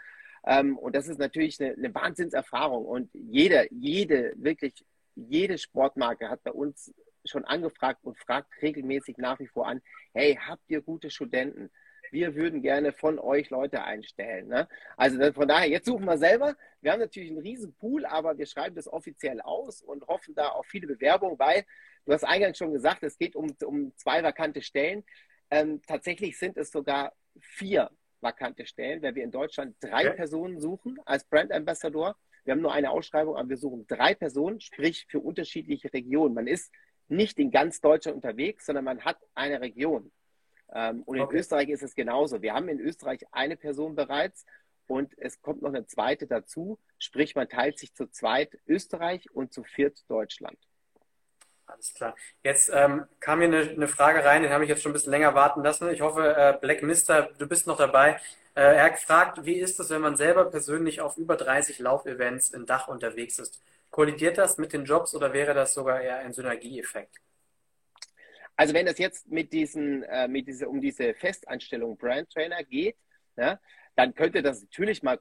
Ähm, 0.45 0.77
und 0.77 0.95
das 0.95 1.07
ist 1.07 1.19
natürlich 1.19 1.59
eine, 1.61 1.73
eine 1.73 1.93
Wahnsinnserfahrung. 1.93 2.85
Und 2.85 3.09
jede, 3.13 3.67
jede, 3.71 4.33
wirklich 4.37 4.83
jede 5.15 5.57
Sportmarke 5.57 6.29
hat 6.29 6.43
bei 6.43 6.51
uns 6.51 6.93
schon 7.25 7.45
angefragt 7.45 7.99
und 8.03 8.17
fragt 8.17 8.49
regelmäßig 8.61 9.17
nach 9.17 9.39
wie 9.39 9.47
vor 9.47 9.67
an, 9.67 9.81
hey, 10.13 10.39
habt 10.41 10.63
ihr 10.69 10.81
gute 10.81 11.11
Studenten? 11.11 11.69
Wir 12.11 12.35
würden 12.35 12.61
gerne 12.61 12.91
von 12.91 13.19
euch 13.19 13.49
Leute 13.49 13.83
einstellen. 13.83 14.47
Ne? 14.47 14.67
Also 14.97 15.31
von 15.33 15.47
daher, 15.47 15.69
jetzt 15.69 15.85
suchen 15.85 16.05
wir 16.05 16.17
selber. 16.17 16.55
Wir 16.81 16.91
haben 16.91 16.99
natürlich 16.99 17.29
einen 17.29 17.39
riesen 17.39 17.73
Pool, 17.75 18.05
aber 18.05 18.37
wir 18.37 18.45
schreiben 18.45 18.75
das 18.75 18.91
offiziell 18.91 19.41
aus 19.41 19.81
und 19.81 20.07
hoffen 20.07 20.35
da 20.35 20.49
auf 20.49 20.65
viele 20.65 20.87
Bewerbungen, 20.87 21.37
weil 21.39 21.65
du 22.05 22.13
hast 22.13 22.23
eingangs 22.23 22.57
schon 22.57 22.73
gesagt, 22.73 23.03
es 23.03 23.17
geht 23.17 23.35
um, 23.35 23.55
um 23.65 23.95
zwei 23.95 24.23
vakante 24.23 24.61
Stellen. 24.61 25.03
Ähm, 25.51 25.81
tatsächlich 25.85 26.37
sind 26.37 26.57
es 26.57 26.71
sogar 26.71 27.13
vier 27.39 27.89
vakante 28.21 28.65
Stellen, 28.65 29.01
weil 29.01 29.15
wir 29.15 29.23
in 29.23 29.31
Deutschland 29.31 29.75
drei 29.79 30.07
okay. 30.07 30.15
Personen 30.15 30.59
suchen 30.59 30.99
als 31.05 31.23
Brand 31.23 31.51
Ambassador. 31.51 32.15
Wir 32.43 32.53
haben 32.53 32.61
nur 32.61 32.73
eine 32.73 32.91
Ausschreibung, 32.91 33.35
aber 33.35 33.49
wir 33.49 33.57
suchen 33.57 33.85
drei 33.87 34.13
Personen, 34.13 34.59
sprich 34.59 35.05
für 35.09 35.19
unterschiedliche 35.19 35.93
Regionen. 35.93 36.33
Man 36.33 36.47
ist 36.47 36.71
nicht 37.07 37.39
in 37.39 37.51
ganz 37.51 37.81
Deutschland 37.81 38.15
unterwegs, 38.15 38.65
sondern 38.65 38.85
man 38.85 39.03
hat 39.03 39.17
eine 39.33 39.61
Region. 39.61 40.11
Ähm, 40.73 41.03
und 41.03 41.17
in 41.17 41.23
okay. 41.23 41.37
Österreich 41.37 41.69
ist 41.69 41.83
es 41.83 41.95
genauso. 41.95 42.41
Wir 42.41 42.53
haben 42.53 42.69
in 42.69 42.79
Österreich 42.79 43.21
eine 43.31 43.57
Person 43.57 43.95
bereits 43.95 44.45
und 44.87 45.17
es 45.17 45.41
kommt 45.41 45.61
noch 45.61 45.69
eine 45.69 45.85
zweite 45.85 46.27
dazu. 46.27 46.79
Sprich, 46.97 47.35
man 47.35 47.47
teilt 47.47 47.77
sich 47.79 47.93
zu 47.93 48.07
zweit 48.07 48.57
Österreich 48.67 49.29
und 49.31 49.53
zu 49.53 49.63
viert 49.63 50.03
Deutschland. 50.09 50.57
Alles 51.65 51.93
klar. 51.93 52.15
Jetzt 52.43 52.71
ähm, 52.73 53.05
kam 53.19 53.39
mir 53.39 53.45
eine, 53.45 53.69
eine, 53.69 53.87
Frage 53.87 54.25
rein, 54.25 54.41
den 54.41 54.51
habe 54.51 54.63
ich 54.63 54.69
jetzt 54.69 54.81
schon 54.81 54.89
ein 54.89 54.93
bisschen 54.93 55.11
länger 55.11 55.35
warten 55.35 55.61
lassen. 55.61 55.89
Ich 55.91 56.01
hoffe, 56.01 56.35
äh, 56.35 56.57
Black 56.59 56.81
Mister, 56.81 57.29
du 57.37 57.47
bist 57.47 57.67
noch 57.67 57.77
dabei. 57.77 58.19
Äh, 58.55 58.75
er 58.75 58.85
hat 58.85 58.95
gefragt, 58.95 59.45
wie 59.45 59.59
ist 59.59 59.79
es, 59.79 59.91
wenn 59.91 60.01
man 60.01 60.17
selber 60.17 60.45
persönlich 60.45 60.99
auf 60.99 61.17
über 61.17 61.35
30 61.35 61.77
Laufevents 61.77 62.49
in 62.49 62.65
Dach 62.65 62.87
unterwegs 62.87 63.37
ist? 63.37 63.61
Kollidiert 63.91 64.39
das 64.39 64.57
mit 64.57 64.73
den 64.73 64.85
Jobs 64.85 65.13
oder 65.13 65.33
wäre 65.33 65.53
das 65.53 65.73
sogar 65.75 66.01
eher 66.01 66.17
ein 66.17 66.33
Synergieeffekt? 66.33 67.21
Also 68.59 68.73
wenn 68.73 68.87
es 68.87 68.97
jetzt 68.97 69.31
mit 69.31 69.53
diesen, 69.53 70.03
äh, 70.03 70.27
mit 70.27 70.45
diese, 70.45 70.67
um 70.67 70.81
diese 70.81 71.13
Festanstellung 71.13 71.95
Brand 71.95 72.29
Trainer 72.29 72.61
geht, 72.65 72.97
ja, 73.37 73.57
dann 73.95 74.13
könnte 74.13 74.41
das 74.41 74.63
natürlich 74.63 75.01
mal 75.01 75.17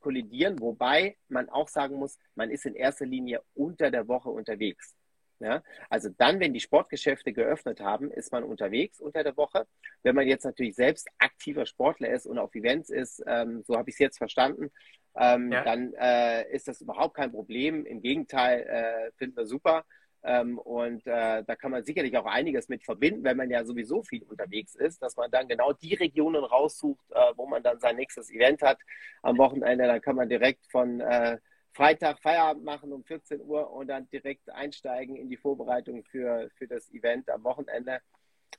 kollidieren, 0.00 0.60
wobei 0.60 1.16
man 1.28 1.48
auch 1.50 1.68
sagen 1.68 1.94
muss, 1.94 2.18
man 2.34 2.50
ist 2.50 2.66
in 2.66 2.74
erster 2.74 3.06
Linie 3.06 3.42
unter 3.54 3.92
der 3.92 4.08
Woche 4.08 4.28
unterwegs. 4.28 4.96
Ja, 5.38 5.62
also 5.88 6.08
dann, 6.18 6.40
wenn 6.40 6.52
die 6.52 6.58
Sportgeschäfte 6.58 7.32
geöffnet 7.32 7.78
haben, 7.78 8.10
ist 8.10 8.32
man 8.32 8.42
unterwegs 8.42 8.98
unter 8.98 9.22
der 9.22 9.36
Woche. 9.36 9.68
Wenn 10.02 10.16
man 10.16 10.26
jetzt 10.26 10.44
natürlich 10.44 10.74
selbst 10.74 11.08
aktiver 11.18 11.66
Sportler 11.66 12.10
ist 12.10 12.26
und 12.26 12.38
auf 12.38 12.52
Events 12.56 12.90
ist, 12.90 13.22
ähm, 13.28 13.62
so 13.62 13.76
habe 13.76 13.90
ich 13.90 13.94
es 13.94 14.00
jetzt 14.00 14.18
verstanden, 14.18 14.72
ähm, 15.14 15.52
ja. 15.52 15.62
dann 15.62 15.94
äh, 15.94 16.50
ist 16.50 16.66
das 16.66 16.80
überhaupt 16.80 17.14
kein 17.14 17.30
Problem. 17.30 17.86
Im 17.86 18.02
Gegenteil, 18.02 18.62
äh, 18.62 19.12
finden 19.16 19.36
wir 19.36 19.46
super. 19.46 19.84
Ähm, 20.26 20.58
und 20.58 21.06
äh, 21.06 21.44
da 21.44 21.54
kann 21.54 21.70
man 21.70 21.84
sicherlich 21.84 22.16
auch 22.16 22.24
einiges 22.24 22.68
mit 22.68 22.82
verbinden, 22.82 23.24
wenn 23.24 23.36
man 23.36 23.50
ja 23.50 23.64
sowieso 23.64 24.02
viel 24.02 24.22
unterwegs 24.22 24.74
ist, 24.74 25.02
dass 25.02 25.16
man 25.16 25.30
dann 25.30 25.48
genau 25.48 25.74
die 25.74 25.94
Regionen 25.94 26.44
raussucht, 26.44 27.04
äh, 27.10 27.32
wo 27.36 27.46
man 27.46 27.62
dann 27.62 27.78
sein 27.78 27.96
nächstes 27.96 28.30
Event 28.30 28.62
hat 28.62 28.78
am 29.22 29.36
Wochenende. 29.36 29.86
Dann 29.86 30.00
kann 30.00 30.16
man 30.16 30.28
direkt 30.28 30.66
von 30.70 31.00
äh, 31.00 31.38
Freitag 31.72 32.20
Feierabend 32.22 32.64
machen 32.64 32.92
um 32.92 33.04
14 33.04 33.40
Uhr 33.42 33.70
und 33.70 33.88
dann 33.88 34.08
direkt 34.08 34.48
einsteigen 34.48 35.16
in 35.16 35.28
die 35.28 35.36
Vorbereitung 35.36 36.04
für, 36.04 36.48
für 36.56 36.68
das 36.68 36.90
Event 36.90 37.28
am 37.28 37.44
Wochenende. 37.44 38.00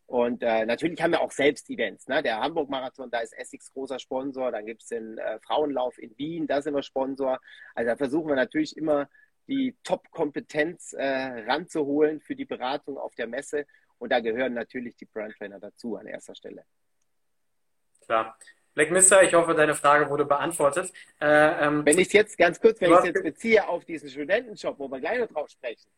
Und 0.07 0.43
äh, 0.43 0.65
natürlich 0.65 1.01
haben 1.01 1.11
wir 1.11 1.21
auch 1.21 1.31
selbst 1.31 1.69
Events. 1.69 2.07
Ne? 2.07 2.21
Der 2.21 2.39
Hamburg-Marathon, 2.41 3.09
da 3.09 3.19
ist 3.19 3.33
Essex 3.33 3.73
großer 3.73 3.97
Sponsor. 3.97 4.51
Dann 4.51 4.65
gibt 4.65 4.83
es 4.83 4.89
den 4.89 5.17
äh, 5.17 5.39
Frauenlauf 5.39 5.97
in 5.97 6.15
Wien, 6.17 6.45
da 6.45 6.61
sind 6.61 6.75
wir 6.75 6.83
Sponsor. 6.83 7.39
Also 7.73 7.89
da 7.89 7.95
versuchen 7.95 8.27
wir 8.27 8.35
natürlich 8.35 8.77
immer 8.77 9.09
die 9.47 9.75
Top-Kompetenz 9.83 10.93
äh, 10.93 11.05
ranzuholen 11.47 12.19
für 12.21 12.35
die 12.35 12.45
Beratung 12.45 12.97
auf 12.97 13.15
der 13.15 13.27
Messe. 13.27 13.65
Und 13.97 14.11
da 14.11 14.19
gehören 14.19 14.53
natürlich 14.53 14.95
die 14.95 15.05
Brand 15.05 15.35
Trainer 15.37 15.59
dazu 15.59 15.95
an 15.95 16.07
erster 16.07 16.35
Stelle. 16.35 16.65
Klar. 18.01 18.37
Black 18.73 18.91
Mister, 18.91 19.23
ich 19.23 19.33
hoffe, 19.33 19.53
deine 19.53 19.73
Frage 19.73 20.09
wurde 20.09 20.25
beantwortet. 20.25 20.91
Äh, 21.21 21.65
ähm, 21.65 21.85
wenn 21.85 21.97
ich 21.97 22.07
es 22.07 22.13
jetzt 22.13 22.37
ganz 22.37 22.59
kurz, 22.59 22.81
wenn 22.81 22.91
ich 22.91 22.97
es 22.97 23.05
jetzt 23.05 23.23
beziehe 23.23 23.65
auf 23.65 23.85
diesen 23.85 24.09
Studentenshop, 24.09 24.77
wo 24.77 24.89
wir 24.89 24.99
gleich 24.99 25.17
noch 25.17 25.29
drauf 25.29 25.49
sprechen, 25.49 25.89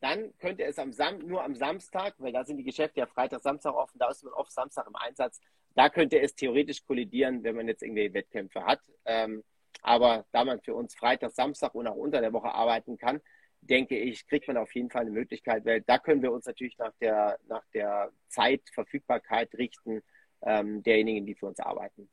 dann 0.00 0.36
könnte 0.38 0.64
es 0.64 0.78
am 0.78 0.92
Sam 0.92 1.20
nur 1.20 1.42
am 1.42 1.54
Samstag, 1.54 2.14
weil 2.18 2.32
da 2.32 2.44
sind 2.44 2.58
die 2.58 2.64
Geschäfte 2.64 3.00
ja 3.00 3.06
Freitag, 3.06 3.40
Samstag 3.40 3.72
offen, 3.72 3.98
da 3.98 4.10
ist 4.10 4.24
man 4.24 4.34
oft 4.34 4.52
Samstag 4.52 4.86
im 4.86 4.96
Einsatz, 4.96 5.40
da 5.74 5.88
könnte 5.88 6.20
es 6.20 6.34
theoretisch 6.34 6.84
kollidieren, 6.84 7.42
wenn 7.44 7.56
man 7.56 7.66
jetzt 7.66 7.82
irgendwie 7.82 8.12
Wettkämpfe 8.12 8.62
hat. 8.62 8.80
Ähm, 9.06 9.42
aber 9.80 10.26
da 10.32 10.44
man 10.44 10.60
für 10.60 10.74
uns 10.74 10.94
Freitag, 10.94 11.32
Samstag 11.32 11.74
und 11.74 11.86
auch 11.86 11.96
unter 11.96 12.20
der 12.20 12.32
Woche 12.32 12.52
arbeiten 12.52 12.98
kann, 12.98 13.20
denke 13.60 13.96
ich, 13.96 14.26
kriegt 14.26 14.48
man 14.48 14.56
auf 14.56 14.74
jeden 14.74 14.90
Fall 14.90 15.02
eine 15.02 15.10
Möglichkeit, 15.10 15.64
weil 15.64 15.82
da 15.82 15.98
können 15.98 16.22
wir 16.22 16.32
uns 16.32 16.46
natürlich 16.46 16.76
nach 16.78 16.92
der, 17.00 17.38
nach 17.46 17.64
der 17.72 18.10
Zeitverfügbarkeit 18.28 19.54
richten, 19.54 20.02
ähm, 20.42 20.82
derjenigen, 20.82 21.26
die 21.26 21.34
für 21.34 21.46
uns 21.46 21.60
arbeiten. 21.60 22.08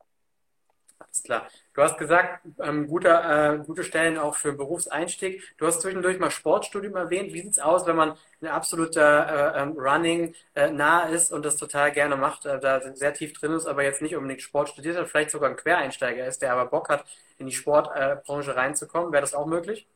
Alles 1.00 1.24
klar. 1.24 1.48
Du 1.74 1.82
hast 1.82 1.98
gesagt, 1.98 2.46
ähm, 2.62 2.88
gute, 2.88 3.08
äh, 3.08 3.63
gute 3.65 3.84
Stellen 3.86 4.18
auch 4.18 4.36
für 4.36 4.51
Berufseinstieg. 4.51 5.41
Du 5.58 5.65
hast 5.65 5.82
zwischendurch 5.82 6.20
mal 6.20 6.29
Sportstudium 6.29 6.96
erwähnt. 6.98 7.34
Wie 7.34 7.41
sieht 7.41 7.53
es 7.53 7.60
aus, 7.60 7.88
wenn 7.88 7.96
man 7.96 8.18
ein 8.41 8.48
absoluter 8.48 9.56
äh, 9.56 9.62
ähm, 9.62 9.77
Running 9.77 10.36
äh, 10.56 10.70
nah 10.72 11.03
ist 11.03 11.32
und 11.32 11.46
das 11.46 11.56
total 11.56 11.94
gerne 11.94 12.18
macht, 12.18 12.46
äh, 12.46 12.60
da 12.60 12.82
sehr 12.96 13.13
tief 13.13 13.34
drin 13.34 13.53
ist, 13.53 13.65
aber 13.65 13.84
jetzt 13.84 14.01
nicht 14.01 14.15
unbedingt 14.15 14.41
Sport 14.41 14.70
studiert 14.70 14.98
hat, 14.98 15.08
vielleicht 15.08 15.32
sogar 15.32 15.50
ein 15.50 15.56
Quereinsteiger 15.56 16.27
ist, 16.27 16.41
der 16.41 16.51
aber 16.51 16.65
Bock 16.70 16.89
hat, 16.89 17.06
in 17.38 17.48
die 17.48 17.53
Sportbranche 17.53 18.56
reinzukommen? 18.56 19.13
Wäre 19.13 19.22
das 19.22 19.34
auch 19.34 19.46
möglich? 19.46 19.88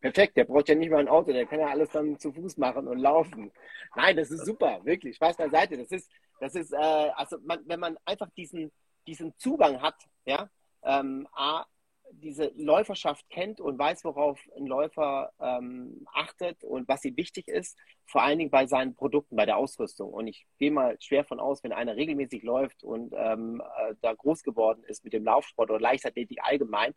Perfekt, 0.00 0.36
der 0.36 0.44
braucht 0.44 0.68
ja 0.68 0.74
nicht 0.74 0.90
mal 0.90 0.98
ein 0.98 1.08
Auto, 1.08 1.32
der 1.32 1.46
kann 1.46 1.60
ja 1.60 1.68
alles 1.68 1.90
dann 1.90 2.18
zu 2.18 2.32
Fuß 2.32 2.56
machen 2.56 2.88
und 2.88 2.98
laufen. 2.98 3.52
Nein, 3.94 4.16
das 4.16 4.30
ist 4.30 4.46
super, 4.46 4.80
wirklich. 4.82 5.16
Spaß 5.16 5.36
beiseite. 5.36 5.76
Das 5.76 5.92
ist, 5.92 6.10
das 6.40 6.54
ist, 6.54 6.72
äh, 6.72 6.76
also 6.76 7.36
man, 7.44 7.60
wenn 7.66 7.78
man 7.78 7.98
einfach 8.04 8.30
diesen, 8.30 8.72
diesen 9.10 9.36
Zugang 9.38 9.82
hat, 9.82 9.96
ja, 10.24 10.48
ähm, 10.84 11.26
A, 11.32 11.66
diese 12.12 12.52
Läuferschaft 12.56 13.28
kennt 13.28 13.60
und 13.60 13.78
weiß, 13.78 14.04
worauf 14.04 14.40
ein 14.56 14.66
Läufer 14.66 15.32
ähm, 15.40 16.06
achtet 16.12 16.64
und 16.64 16.88
was 16.88 17.04
ihm 17.04 17.16
wichtig 17.16 17.48
ist, 17.48 17.76
vor 18.06 18.22
allen 18.22 18.38
Dingen 18.38 18.50
bei 18.50 18.66
seinen 18.66 18.94
Produkten, 18.94 19.36
bei 19.36 19.46
der 19.46 19.56
Ausrüstung. 19.56 20.12
Und 20.12 20.26
ich 20.26 20.46
gehe 20.58 20.70
mal 20.70 20.96
schwer 21.00 21.24
von 21.24 21.40
aus, 21.40 21.62
wenn 21.62 21.72
einer 21.72 21.96
regelmäßig 21.96 22.42
läuft 22.42 22.82
und 22.84 23.12
ähm, 23.16 23.62
äh, 23.78 23.94
da 24.00 24.14
groß 24.14 24.42
geworden 24.42 24.82
ist 24.84 25.04
mit 25.04 25.12
dem 25.12 25.24
Laufsport 25.24 25.70
oder 25.70 25.80
Leichtathletik 25.80 26.38
allgemein, 26.42 26.94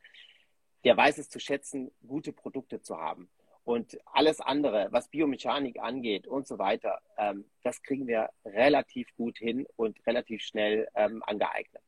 der 0.84 0.98
weiß 0.98 1.17
es 1.17 1.29
zu 1.29 1.39
schätzen, 1.39 1.91
gute 2.05 2.34
Produkte 2.34 2.82
zu 2.82 2.98
haben. 2.98 3.29
Und 3.63 3.98
alles 4.05 4.41
andere, 4.41 4.89
was 4.91 5.08
Biomechanik 5.10 5.79
angeht 5.79 6.27
und 6.27 6.48
so 6.48 6.60
weiter, 6.60 7.00
ähm, 7.17 7.46
das 7.63 7.82
kriegen 7.82 8.08
wir 8.08 8.29
relativ 8.46 9.08
gut 9.15 9.38
hin 9.38 9.65
und 9.77 10.05
relativ 10.05 10.41
schnell 10.41 10.88
ähm, 10.96 11.24
angeeignet. 11.25 11.82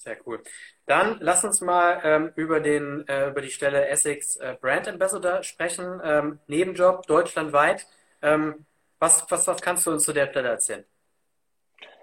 Sehr 0.00 0.16
cool. 0.26 0.42
Dann 0.86 1.18
lass 1.20 1.44
uns 1.44 1.60
mal 1.60 2.00
ähm, 2.02 2.32
über, 2.34 2.60
den, 2.60 3.06
äh, 3.06 3.28
über 3.28 3.42
die 3.42 3.50
Stelle 3.50 3.86
Essex 3.86 4.36
äh, 4.36 4.56
Brand 4.58 4.88
Ambassador 4.88 5.42
sprechen. 5.42 6.00
Ähm, 6.02 6.38
Nebenjob 6.46 7.06
deutschlandweit. 7.06 7.86
Ähm, 8.22 8.64
was, 8.98 9.30
was, 9.30 9.46
was 9.46 9.60
kannst 9.60 9.86
du 9.86 9.90
uns 9.90 10.04
zu 10.04 10.14
der 10.14 10.28
Stelle 10.28 10.48
erzählen? 10.48 10.86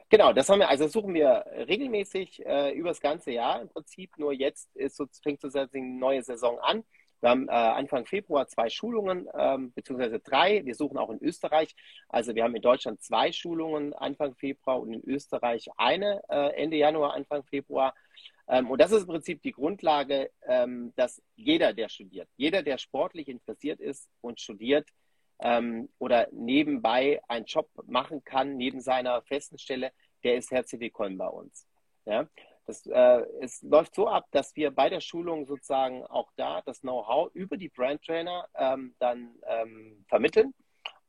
Genau, 0.10 0.32
das 0.32 0.48
haben 0.48 0.60
wir, 0.60 0.70
also 0.70 0.88
suchen 0.88 1.16
wir 1.16 1.44
regelmäßig 1.68 2.46
äh, 2.46 2.72
über 2.74 2.90
das 2.90 3.02
ganze 3.02 3.32
Jahr 3.32 3.62
im 3.62 3.70
Prinzip. 3.70 4.16
Nur 4.20 4.32
jetzt 4.32 4.76
ist 4.76 4.96
so, 4.96 5.08
fängt 5.24 5.42
sozusagen 5.42 5.76
eine 5.76 6.00
neue 6.00 6.22
Saison 6.22 6.60
an. 6.60 6.84
Wir 7.22 7.30
haben 7.30 7.48
äh, 7.48 7.52
Anfang 7.52 8.06
Februar 8.06 8.48
zwei 8.48 8.70
Schulungen, 8.70 9.28
ähm, 9.34 9.74
beziehungsweise 9.74 10.20
drei. 10.20 10.64
Wir 10.66 10.76
suchen 10.76 10.98
auch 10.98 11.10
in 11.10 11.22
Österreich. 11.22 11.76
Also 12.10 12.36
wir 12.36 12.44
haben 12.44 12.56
in 12.56 12.62
Deutschland 12.62 13.02
zwei 13.02 13.32
Schulungen 13.32 13.94
Anfang 13.94 14.36
Februar 14.36 14.80
und 14.80 14.94
in 14.94 15.04
Österreich 15.04 15.68
eine 15.78 16.22
äh, 16.30 16.62
Ende 16.62 16.78
Januar, 16.78 17.14
Anfang 17.14 17.44
Februar. 17.44 17.96
Ähm, 18.48 18.70
und 18.70 18.80
das 18.80 18.92
ist 18.92 19.02
im 19.02 19.08
Prinzip 19.08 19.42
die 19.42 19.52
Grundlage, 19.52 20.30
ähm, 20.46 20.94
dass 20.96 21.22
jeder, 21.36 21.74
der 21.74 21.90
studiert, 21.90 22.30
jeder, 22.38 22.62
der 22.64 22.78
sportlich 22.78 23.28
interessiert 23.28 23.80
ist 23.80 24.10
und 24.22 24.40
studiert 24.40 24.88
ähm, 25.40 25.90
oder 26.00 26.28
nebenbei 26.32 27.22
einen 27.28 27.46
Job 27.46 27.70
machen 27.86 28.24
kann, 28.24 28.58
neben 28.58 28.80
seiner 28.80 29.22
festen 29.24 29.58
Stelle, 29.58 29.92
der 30.24 30.36
ist 30.36 30.52
herzlich 30.52 30.82
willkommen 30.82 31.18
bei 31.18 31.28
uns. 31.28 31.68
Ja? 32.06 32.28
Das, 32.68 32.86
äh, 32.86 33.26
es 33.40 33.62
läuft 33.62 33.96
so 33.96 34.08
ab, 34.10 34.28
dass 34.32 34.54
wir 34.58 34.72
bei 34.72 34.90
der 34.90 35.00
Schulung 35.00 35.46
sozusagen 35.46 36.06
auch 36.06 36.30
da 36.36 36.62
das 36.64 36.82
Know-how 36.82 37.34
über 37.34 37.56
die 37.56 37.70
Brand 37.70 38.04
Trainer 38.04 38.48
ähm, 38.56 38.94
dann 39.00 39.40
ähm, 39.48 40.06
vermitteln. 40.10 40.54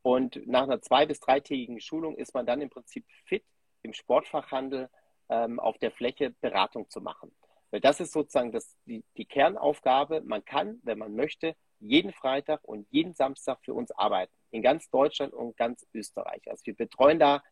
Und 0.03 0.47
nach 0.47 0.63
einer 0.63 0.81
zwei- 0.81 1.05
bis 1.05 1.19
dreitägigen 1.19 1.81
Schulung 1.81 2.17
ist 2.17 2.33
man 2.33 2.47
dann 2.47 2.61
im 2.61 2.71
Prinzip 2.71 3.05
fit, 3.27 3.45
im 3.83 3.93
Sportfachhandel 3.93 4.89
ähm, 5.29 5.59
auf 5.59 5.77
der 5.79 5.91
Fläche 5.91 6.31
Beratung 6.41 6.89
zu 6.89 7.01
machen. 7.01 7.35
Weil 7.71 7.81
das 7.81 7.99
ist 8.01 8.13
sozusagen 8.13 8.53
das, 8.53 8.77
die, 8.87 9.05
die 9.17 9.27
Kernaufgabe. 9.27 10.23
Man 10.23 10.45
kann, 10.45 10.81
wenn 10.85 10.99
man 10.99 11.15
möchte, 11.15 11.57
jeden 11.81 12.13
Freitag 12.13 12.63
und 12.65 12.87
jeden 12.91 13.15
Samstag 13.15 13.59
für 13.65 13.75
uns 13.75 13.91
arbeiten. 13.91 14.33
In 14.53 14.63
ganz 14.63 14.89
Deutschland 14.91 15.35
und 15.35 15.57
ganz 15.57 15.87
Österreich. 15.93 16.43
Also 16.49 16.65
wir 16.67 16.77
betreuen 16.77 17.19
da 17.19 17.43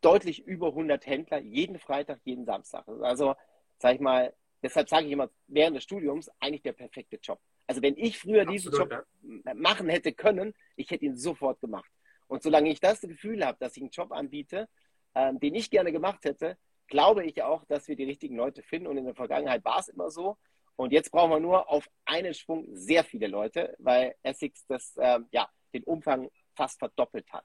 deutlich 0.00 0.44
über 0.46 0.68
100 0.68 1.06
Händler 1.06 1.38
jeden 1.38 1.78
Freitag, 1.78 2.20
jeden 2.24 2.44
Samstag. 2.44 2.86
Also, 3.02 3.34
sag 3.78 3.94
ich 3.94 4.00
mal, 4.00 4.34
deshalb 4.62 4.88
sage 4.88 5.06
ich 5.06 5.12
immer, 5.12 5.30
während 5.46 5.76
des 5.76 5.84
Studiums 5.84 6.30
eigentlich 6.40 6.62
der 6.62 6.72
perfekte 6.72 7.16
Job. 7.22 7.40
Also 7.66 7.82
wenn 7.82 7.96
ich 7.96 8.18
früher 8.18 8.42
Absolut, 8.42 8.54
diesen 8.54 8.72
Job 8.72 9.04
ja. 9.44 9.54
machen 9.54 9.88
hätte 9.88 10.12
können, 10.12 10.54
ich 10.76 10.90
hätte 10.90 11.04
ihn 11.04 11.16
sofort 11.16 11.60
gemacht. 11.60 11.90
Und 12.26 12.42
solange 12.42 12.70
ich 12.70 12.80
das 12.80 13.00
Gefühl 13.00 13.44
habe, 13.44 13.58
dass 13.60 13.76
ich 13.76 13.82
einen 13.82 13.90
Job 13.90 14.12
anbiete, 14.12 14.68
ähm, 15.14 15.38
den 15.40 15.54
ich 15.54 15.70
gerne 15.70 15.92
gemacht 15.92 16.24
hätte, 16.24 16.58
glaube 16.88 17.24
ich 17.24 17.42
auch, 17.42 17.64
dass 17.64 17.88
wir 17.88 17.96
die 17.96 18.04
richtigen 18.04 18.36
Leute 18.36 18.62
finden. 18.62 18.86
Und 18.86 18.96
in 18.96 19.04
der 19.04 19.14
Vergangenheit 19.14 19.64
war 19.64 19.78
es 19.78 19.88
immer 19.88 20.10
so. 20.10 20.36
Und 20.76 20.92
jetzt 20.92 21.10
brauchen 21.10 21.30
wir 21.30 21.40
nur 21.40 21.70
auf 21.70 21.88
einen 22.04 22.34
Schwung 22.34 22.66
sehr 22.72 23.04
viele 23.04 23.28
Leute, 23.28 23.76
weil 23.78 24.14
Essex 24.22 24.66
das, 24.66 24.94
ähm, 24.98 25.26
ja, 25.30 25.48
den 25.72 25.84
Umfang 25.84 26.30
fast 26.54 26.78
verdoppelt 26.78 27.32
hat. 27.32 27.44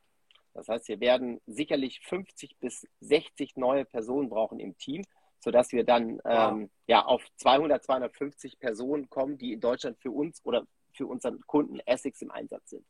Das 0.53 0.67
heißt, 0.67 0.87
wir 0.87 0.99
werden 0.99 1.39
sicherlich 1.47 2.01
50 2.01 2.57
bis 2.59 2.87
60 3.01 3.55
neue 3.55 3.85
Personen 3.85 4.29
brauchen 4.29 4.59
im 4.59 4.77
Team, 4.77 5.03
sodass 5.39 5.71
wir 5.71 5.83
dann 5.83 6.19
ähm, 6.25 6.69
ja, 6.87 7.05
auf 7.05 7.23
200, 7.37 7.83
250 7.83 8.59
Personen 8.59 9.09
kommen, 9.09 9.37
die 9.37 9.53
in 9.53 9.61
Deutschland 9.61 9.97
für 9.99 10.11
uns 10.11 10.43
oder 10.43 10.65
für 10.93 11.07
unseren 11.07 11.39
Kunden 11.45 11.79
Essex 11.85 12.21
im 12.21 12.31
Einsatz 12.31 12.71
sind. 12.71 12.85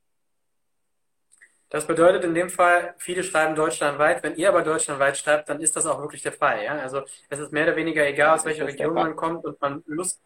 Das 1.69 1.85
bedeutet 1.85 2.23
in 2.23 2.33
dem 2.33 2.49
Fall, 2.49 2.95
viele 2.97 3.23
schreiben 3.23 3.53
deutschlandweit. 3.53 4.23
Wenn 4.23 4.35
ihr 4.35 4.49
aber 4.49 4.63
deutschlandweit 4.63 5.17
schreibt, 5.17 5.49
dann 5.49 5.61
ist 5.61 5.75
das 5.75 5.85
auch 5.85 5.99
wirklich 6.01 6.23
der 6.23 6.31
Fall. 6.31 6.63
Ja? 6.63 6.79
Also 6.79 7.03
es 7.29 7.37
ist 7.37 7.51
mehr 7.53 7.63
oder 7.63 7.75
weniger 7.75 8.07
egal, 8.07 8.35
aus 8.35 8.45
welcher 8.45 8.65
Region 8.65 8.95
man 8.95 9.15
kommt 9.15 9.45
und 9.45 9.61
man 9.61 9.83
Lust 9.85 10.19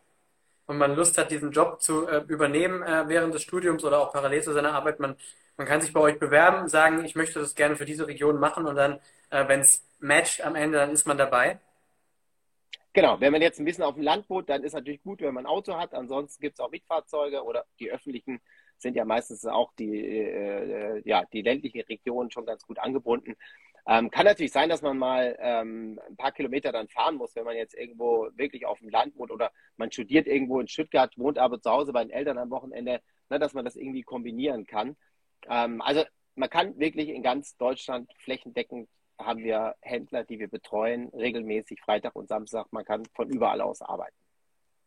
und 0.66 0.78
man 0.78 0.96
Lust 0.96 1.18
hat, 1.18 1.32
diesen 1.32 1.52
Job 1.52 1.82
zu 1.82 2.08
äh, 2.08 2.24
übernehmen 2.28 2.82
äh, 2.84 3.08
während 3.08 3.34
des 3.34 3.44
Studiums 3.44 3.84
oder 3.84 4.00
auch 4.00 4.14
parallel 4.14 4.44
zu 4.44 4.54
seiner 4.54 4.74
Arbeit. 4.74 5.00
Man, 5.00 5.16
man 5.58 5.68
kann 5.68 5.82
sich 5.82 5.94
bei 5.94 6.00
euch 6.00 6.20
bewerben, 6.20 6.68
sagen, 6.68 7.04
ich 7.04 7.16
möchte 7.16 7.40
das 7.40 7.56
gerne 7.56 7.76
für 7.76 7.86
diese 7.86 8.08
Region 8.08 8.40
machen 8.40 8.66
und 8.66 8.76
dann, 8.76 9.00
äh, 9.30 9.48
wenn 9.48 9.60
es 9.60 9.86
matcht 10.00 10.42
am 10.42 10.56
Ende, 10.56 10.78
dann 10.78 10.92
ist 10.92 11.06
man 11.06 11.18
dabei. 11.18 11.60
Genau, 12.94 13.20
wenn 13.20 13.32
man 13.32 13.42
jetzt 13.42 13.60
ein 13.60 13.66
bisschen 13.66 13.84
auf 13.84 13.96
dem 13.96 14.04
Land 14.04 14.30
wohnt, 14.30 14.50
dann 14.50 14.64
ist 14.64 14.74
natürlich 14.74 15.02
gut, 15.02 15.22
wenn 15.22 15.34
man 15.34 15.46
ein 15.46 15.50
Auto 15.52 15.76
hat. 15.76 15.96
Ansonsten 15.96 16.42
gibt 16.42 16.60
es 16.60 16.60
auch 16.60 16.70
Mietfahrzeuge 16.70 17.44
oder 17.44 17.66
die 17.80 17.92
öffentlichen 17.92 18.40
sind 18.78 18.96
ja 18.96 19.06
meistens 19.06 19.46
auch 19.46 19.74
die, 19.80 19.98
äh, 19.98 21.02
ja, 21.06 21.24
die 21.34 21.42
ländlichen 21.42 21.82
Regionen 21.82 22.30
schon 22.30 22.46
ganz 22.46 22.64
gut 22.66 22.78
angebunden. 22.78 23.36
Ähm, 23.86 24.10
kann 24.10 24.26
natürlich 24.26 24.54
sein, 24.54 24.70
dass 24.70 24.82
man 24.82 24.98
mal 24.98 25.36
ähm, 25.40 26.00
ein 26.08 26.16
paar 26.16 26.32
Kilometer 26.32 26.72
dann 26.72 26.88
fahren 26.88 27.16
muss, 27.16 27.36
wenn 27.36 27.44
man 27.44 27.58
jetzt 27.58 27.76
irgendwo 27.76 28.30
wirklich 28.36 28.66
auf 28.66 28.80
dem 28.80 28.90
Land 28.90 29.18
wohnt 29.18 29.32
oder 29.32 29.52
man 29.76 29.92
studiert 29.92 30.26
irgendwo 30.26 30.60
in 30.60 30.68
Stuttgart, 30.68 31.12
wohnt 31.18 31.38
aber 31.38 31.60
zu 31.60 31.70
Hause 31.70 31.92
bei 31.92 32.04
den 32.04 32.12
Eltern 32.12 32.38
am 32.38 32.50
Wochenende, 32.50 33.02
ne, 33.30 33.40
dass 33.40 33.54
man 33.54 33.66
das 33.66 33.76
irgendwie 33.76 34.04
kombinieren 34.04 34.66
kann. 34.66 34.96
Ähm, 35.50 35.82
also 35.82 36.04
man 36.36 36.50
kann 36.50 36.80
wirklich 36.80 37.10
in 37.10 37.24
ganz 37.24 37.58
Deutschland 37.58 38.10
flächendeckend 38.20 38.90
haben 39.20 39.44
wir 39.44 39.76
Händler, 39.82 40.24
die 40.24 40.40
wir 40.40 40.48
betreuen, 40.48 41.10
regelmäßig 41.10 41.82
Freitag 41.82 42.16
und 42.16 42.28
Samstag. 42.28 42.68
Man 42.72 42.86
kann 42.86 43.04
von 43.14 43.30
überall 43.30 43.62
aus 43.62 43.82
arbeiten. 43.82 44.16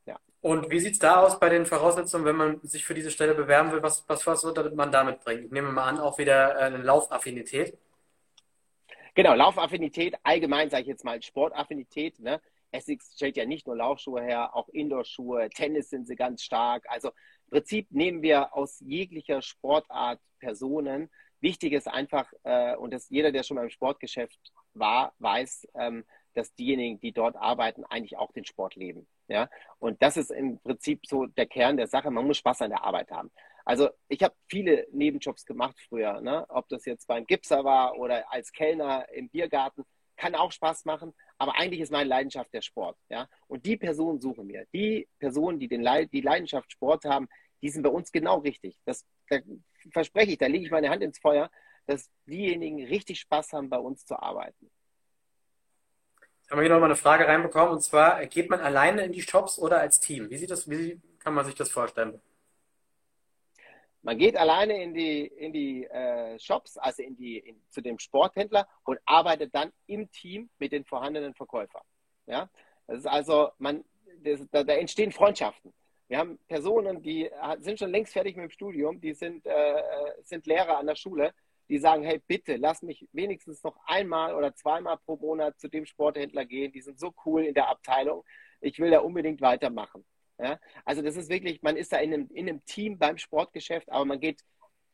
Ja. 0.07 0.19
Und 0.41 0.71
wie 0.71 0.81
sieht 0.81 0.95
es 0.95 0.99
da 0.99 1.23
aus 1.23 1.39
bei 1.39 1.49
den 1.49 1.67
Voraussetzungen, 1.67 2.25
wenn 2.25 2.37
man 2.37 2.61
sich 2.63 2.85
für 2.85 2.95
diese 2.95 3.11
Stelle 3.11 3.35
bewerben 3.35 3.73
will? 3.73 3.83
Was, 3.83 4.05
was, 4.09 4.27
was 4.27 4.41
sollte 4.41 4.71
man 4.71 4.91
damit 4.91 5.21
bringen? 5.21 5.45
Ich 5.45 5.51
nehme 5.51 5.73
mal 5.73 5.85
an, 5.85 5.99
auch 5.99 6.19
wieder 6.19 6.57
eine 6.59 6.79
Laufaffinität. 6.79 7.79
Genau, 9.17 9.35
Laufaffinität, 9.35 10.15
allgemein 10.23 10.71
sage 10.71 10.83
ich 10.83 10.89
jetzt 10.89 11.05
mal 11.05 11.21
Sportaffinität. 11.21 12.21
Ne? 12.21 12.41
Essex 12.71 13.15
stellt 13.15 13.37
ja 13.37 13.47
nicht 13.47 13.67
nur 13.67 13.77
Laufschuhe 13.77 14.23
her, 14.23 14.55
auch 14.55 14.69
Indoor-Schuhe, 14.69 15.49
Tennis 15.51 15.91
sind 15.91 16.07
sie 16.07 16.15
ganz 16.15 16.43
stark. 16.45 16.85
Also 16.89 17.09
im 17.09 17.51
Prinzip 17.51 17.91
nehmen 17.91 18.23
wir 18.23 18.55
aus 18.55 18.79
jeglicher 18.81 19.43
Sportart 19.43 20.21
Personen, 20.39 21.11
Wichtig 21.41 21.75
ist 21.75 21.89
einfach, 21.89 22.33
äh, 22.45 22.77
und 22.77 22.93
das 22.93 23.11
jeder, 23.11 23.31
der 23.31 23.43
schon 23.43 23.57
mal 23.57 23.65
im 23.65 23.71
Sportgeschäft 23.71 24.39
war, 24.75 25.15
weiß, 25.19 25.69
ähm, 25.75 26.05
dass 26.35 26.55
diejenigen, 26.55 26.99
die 27.01 27.13
dort 27.13 27.37
arbeiten, 27.37 27.85
eigentlich 27.85 28.17
auch 28.17 28.33
den 28.33 28.45
Sport 28.45 28.75
leben. 28.75 29.07
Ja? 29.29 29.49
Und 29.79 30.03
das 30.03 30.17
ist 30.17 30.31
im 30.31 30.59
Prinzip 30.59 31.07
so 31.07 31.27
der 31.27 31.47
Kern 31.47 31.77
der 31.77 31.87
Sache. 31.87 32.11
Man 32.11 32.27
muss 32.27 32.39
Spaß 32.39 32.63
an 32.63 32.71
der 32.71 32.85
Arbeit 32.85 33.11
haben. 33.11 33.31
Also 33.67 33.91
ich 34.09 34.23
habe 34.23 34.35
viele 34.49 34.87
Nebenjobs 34.93 35.45
gemacht 35.45 35.77
früher, 35.89 36.21
ne? 36.21 36.47
ob 36.49 36.69
das 36.69 36.85
jetzt 36.85 37.09
beim 37.09 37.27
Gipser 37.27 37.65
war 37.65 37.99
oder 37.99 38.33
als 38.33 38.53
Kellner 38.53 39.09
im 39.13 39.29
Biergarten, 39.29 39.85
kann 40.17 40.37
auch 40.37 40.53
Spaß 40.53 40.85
machen, 40.85 41.13
aber 41.37 41.57
eigentlich 41.57 41.81
ist 41.81 41.91
meine 41.91 42.09
Leidenschaft 42.09 42.55
der 42.55 42.63
Sport. 42.63 42.97
Ja? 43.09 43.29
Und 43.49 43.67
die 43.67 43.77
Personen 43.77 44.21
suchen 44.21 44.49
wir. 44.49 44.67
Die 44.73 45.09
Personen, 45.19 45.59
die 45.59 45.67
den 45.67 45.83
Le 45.83 46.07
die 46.07 46.21
Leidenschaft 46.21 46.71
Sport 46.71 47.05
haben, 47.07 47.29
die 47.61 47.69
sind 47.69 47.83
bei 47.83 47.91
uns 47.91 48.13
genau 48.13 48.39
richtig. 48.39 48.79
Das, 48.85 49.05
da 49.29 49.39
verspreche 49.93 50.31
ich, 50.31 50.39
da 50.39 50.47
lege 50.47 50.65
ich 50.65 50.71
meine 50.71 50.89
Hand 50.89 51.03
ins 51.03 51.19
Feuer, 51.19 51.51
dass 51.87 52.09
diejenigen 52.25 52.87
richtig 52.87 53.19
Spaß 53.19 53.53
haben, 53.53 53.69
bei 53.69 53.79
uns 53.79 54.07
zu 54.07 54.17
arbeiten. 54.17 54.71
Jetzt 56.39 56.53
haben 56.53 56.59
wir 56.59 56.63
hier 56.63 56.73
nochmal 56.73 56.91
eine 56.91 56.97
Frage 56.97 57.27
reinbekommen 57.27 57.75
und 57.75 57.81
zwar, 57.81 58.25
geht 58.27 58.49
man 58.49 58.61
alleine 58.61 59.05
in 59.05 59.13
die 59.13 59.23
Shops 59.23 59.59
oder 59.59 59.81
als 59.81 59.99
Team? 59.99 60.31
Wie 60.31 60.37
sieht 60.37 60.53
das, 60.53 60.71
wie 60.71 61.01
kann 61.19 61.35
man 61.35 61.45
sich 61.45 61.57
das 61.57 61.69
vorstellen? 61.69 62.21
Man 64.07 64.19
geht 64.19 64.37
alleine 64.37 64.81
in 64.81 64.95
die, 64.95 65.27
in 65.27 65.53
die 65.53 65.85
äh, 65.85 66.39
Shops, 66.39 66.79
also 66.79 67.03
in 67.03 67.17
die, 67.17 67.39
in, 67.39 67.61
zu 67.71 67.81
dem 67.81 67.99
Sporthändler 67.99 68.69
und 68.85 69.01
arbeitet 69.05 69.53
dann 69.53 69.73
im 69.89 70.09
Team 70.13 70.49
mit 70.61 70.71
den 70.71 70.85
vorhandenen 70.85 71.35
Verkäufern. 71.35 71.83
Ja? 72.27 72.49
Das 72.87 72.99
ist 72.99 73.07
also, 73.07 73.51
man, 73.59 73.85
das, 74.23 74.47
da, 74.53 74.63
da 74.63 74.75
entstehen 74.75 75.11
Freundschaften. 75.11 75.73
Wir 76.07 76.19
haben 76.19 76.39
Personen, 76.47 77.03
die 77.03 77.29
sind 77.59 77.81
schon 77.81 77.91
längst 77.91 78.13
fertig 78.13 78.37
mit 78.37 78.45
dem 78.45 78.51
Studium, 78.51 79.01
die 79.01 79.13
sind, 79.13 79.45
äh, 79.45 79.83
sind 80.23 80.47
Lehrer 80.47 80.79
an 80.79 80.87
der 80.87 80.95
Schule, 80.95 81.35
die 81.69 81.79
sagen, 81.79 82.05
hey, 82.05 82.23
bitte, 82.29 82.55
lass 82.55 82.83
mich 82.83 83.09
wenigstens 83.11 83.65
noch 83.65 83.77
einmal 83.87 84.37
oder 84.37 84.55
zweimal 84.55 84.99
pro 84.99 85.17
Monat 85.17 85.59
zu 85.59 85.67
dem 85.67 85.85
Sporthändler 85.85 86.45
gehen. 86.45 86.71
Die 86.71 86.81
sind 86.81 87.01
so 87.01 87.13
cool 87.25 87.43
in 87.43 87.55
der 87.55 87.69
Abteilung. 87.69 88.23
Ich 88.61 88.79
will 88.79 88.93
da 88.93 89.01
unbedingt 89.01 89.41
weitermachen. 89.41 90.07
Ja? 90.39 90.59
Also 90.85 91.03
das 91.03 91.17
ist 91.17 91.29
wirklich, 91.29 91.63
man 91.63 91.77
ist 91.77 91.93
da 91.93 91.99
in 91.99 92.13
einem, 92.13 92.29
in 92.33 92.49
einem 92.49 92.65
Team 92.65 92.99
beim 92.99 93.19
Sportgeschäft, 93.19 93.91
aber 93.91 94.05
man 94.05 94.21
geht 94.21 94.43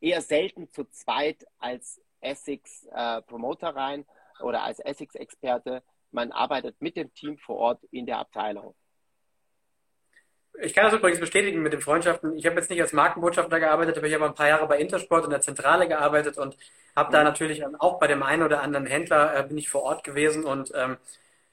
eher 0.00 0.20
selten 0.20 0.70
zu 0.70 0.84
zweit 0.90 1.46
als 1.58 2.00
Essex 2.20 2.86
äh, 2.92 3.22
Promoter 3.22 3.74
rein 3.74 4.04
oder 4.40 4.62
als 4.62 4.78
Essex 4.80 5.14
Experte. 5.14 5.82
Man 6.10 6.32
arbeitet 6.32 6.76
mit 6.80 6.96
dem 6.96 7.12
Team 7.14 7.38
vor 7.38 7.56
Ort 7.56 7.84
in 7.90 8.06
der 8.06 8.18
Abteilung. 8.18 8.74
Ich 10.60 10.74
kann 10.74 10.84
das 10.84 10.92
übrigens 10.92 11.18
bestätigen 11.18 11.62
mit 11.62 11.72
den 11.72 11.80
Freundschaften. 11.80 12.36
Ich 12.36 12.44
habe 12.44 12.56
jetzt 12.56 12.68
nicht 12.68 12.82
als 12.82 12.92
Markenbotschafter 12.92 13.58
gearbeitet, 13.58 13.96
aber 13.96 14.06
ich 14.06 14.14
habe 14.14 14.26
ein 14.26 14.34
paar 14.34 14.48
Jahre 14.48 14.68
bei 14.68 14.78
Intersport 14.78 15.24
in 15.24 15.30
der 15.30 15.40
Zentrale 15.40 15.88
gearbeitet 15.88 16.36
und 16.36 16.58
habe 16.94 17.10
da 17.10 17.24
natürlich 17.24 17.64
auch 17.78 17.98
bei 17.98 18.06
dem 18.06 18.22
einen 18.22 18.42
oder 18.42 18.60
anderen 18.60 18.86
Händler 18.86 19.34
äh, 19.34 19.42
bin 19.44 19.56
ich 19.56 19.70
vor 19.70 19.82
Ort 19.82 20.04
gewesen 20.04 20.44
und 20.44 20.70
ähm, 20.74 20.98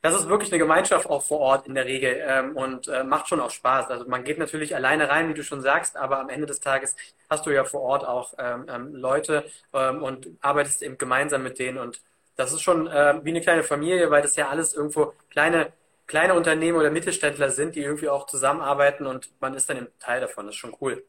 das 0.01 0.15
ist 0.15 0.29
wirklich 0.29 0.51
eine 0.51 0.59
Gemeinschaft 0.59 1.07
auch 1.09 1.21
vor 1.21 1.39
Ort 1.39 1.67
in 1.67 1.75
der 1.75 1.85
Regel 1.85 2.23
ähm, 2.25 2.55
und 2.55 2.87
äh, 2.87 3.03
macht 3.03 3.27
schon 3.27 3.39
auch 3.41 3.51
Spaß. 3.51 3.89
Also 3.89 4.05
man 4.07 4.23
geht 4.23 4.37
natürlich 4.37 4.75
alleine 4.75 5.09
rein, 5.09 5.29
wie 5.29 5.33
du 5.33 5.43
schon 5.43 5.61
sagst, 5.61 5.97
aber 5.97 6.19
am 6.19 6.29
Ende 6.29 6.45
des 6.47 6.59
Tages 6.61 6.95
hast 7.29 7.45
du 7.45 7.51
ja 7.51 7.63
vor 7.65 7.81
Ort 7.81 8.05
auch 8.05 8.33
ähm, 8.37 8.65
ähm 8.69 8.95
Leute 8.95 9.45
ähm, 9.73 10.01
und 10.03 10.27
arbeitest 10.41 10.81
eben 10.83 10.97
gemeinsam 10.97 11.43
mit 11.43 11.59
denen 11.59 11.77
und 11.77 12.01
das 12.37 12.53
ist 12.53 12.61
schon 12.61 12.87
äh, 12.87 13.19
wie 13.23 13.31
eine 13.31 13.41
kleine 13.41 13.63
Familie, 13.63 14.09
weil 14.11 14.21
das 14.21 14.37
ja 14.37 14.47
alles 14.47 14.73
irgendwo 14.73 15.13
kleine 15.29 15.73
kleine 16.09 16.33
Unternehmen 16.33 16.77
oder 16.77 16.89
Mittelständler 16.89 17.51
sind, 17.51 17.75
die 17.75 17.81
irgendwie 17.81 18.09
auch 18.09 18.25
zusammenarbeiten 18.25 19.05
und 19.05 19.29
man 19.39 19.53
ist 19.53 19.69
dann 19.69 19.77
ein 19.77 19.87
Teil 19.99 20.19
davon. 20.19 20.47
Das 20.47 20.55
ist 20.55 20.59
schon 20.59 20.75
cool. 20.81 21.05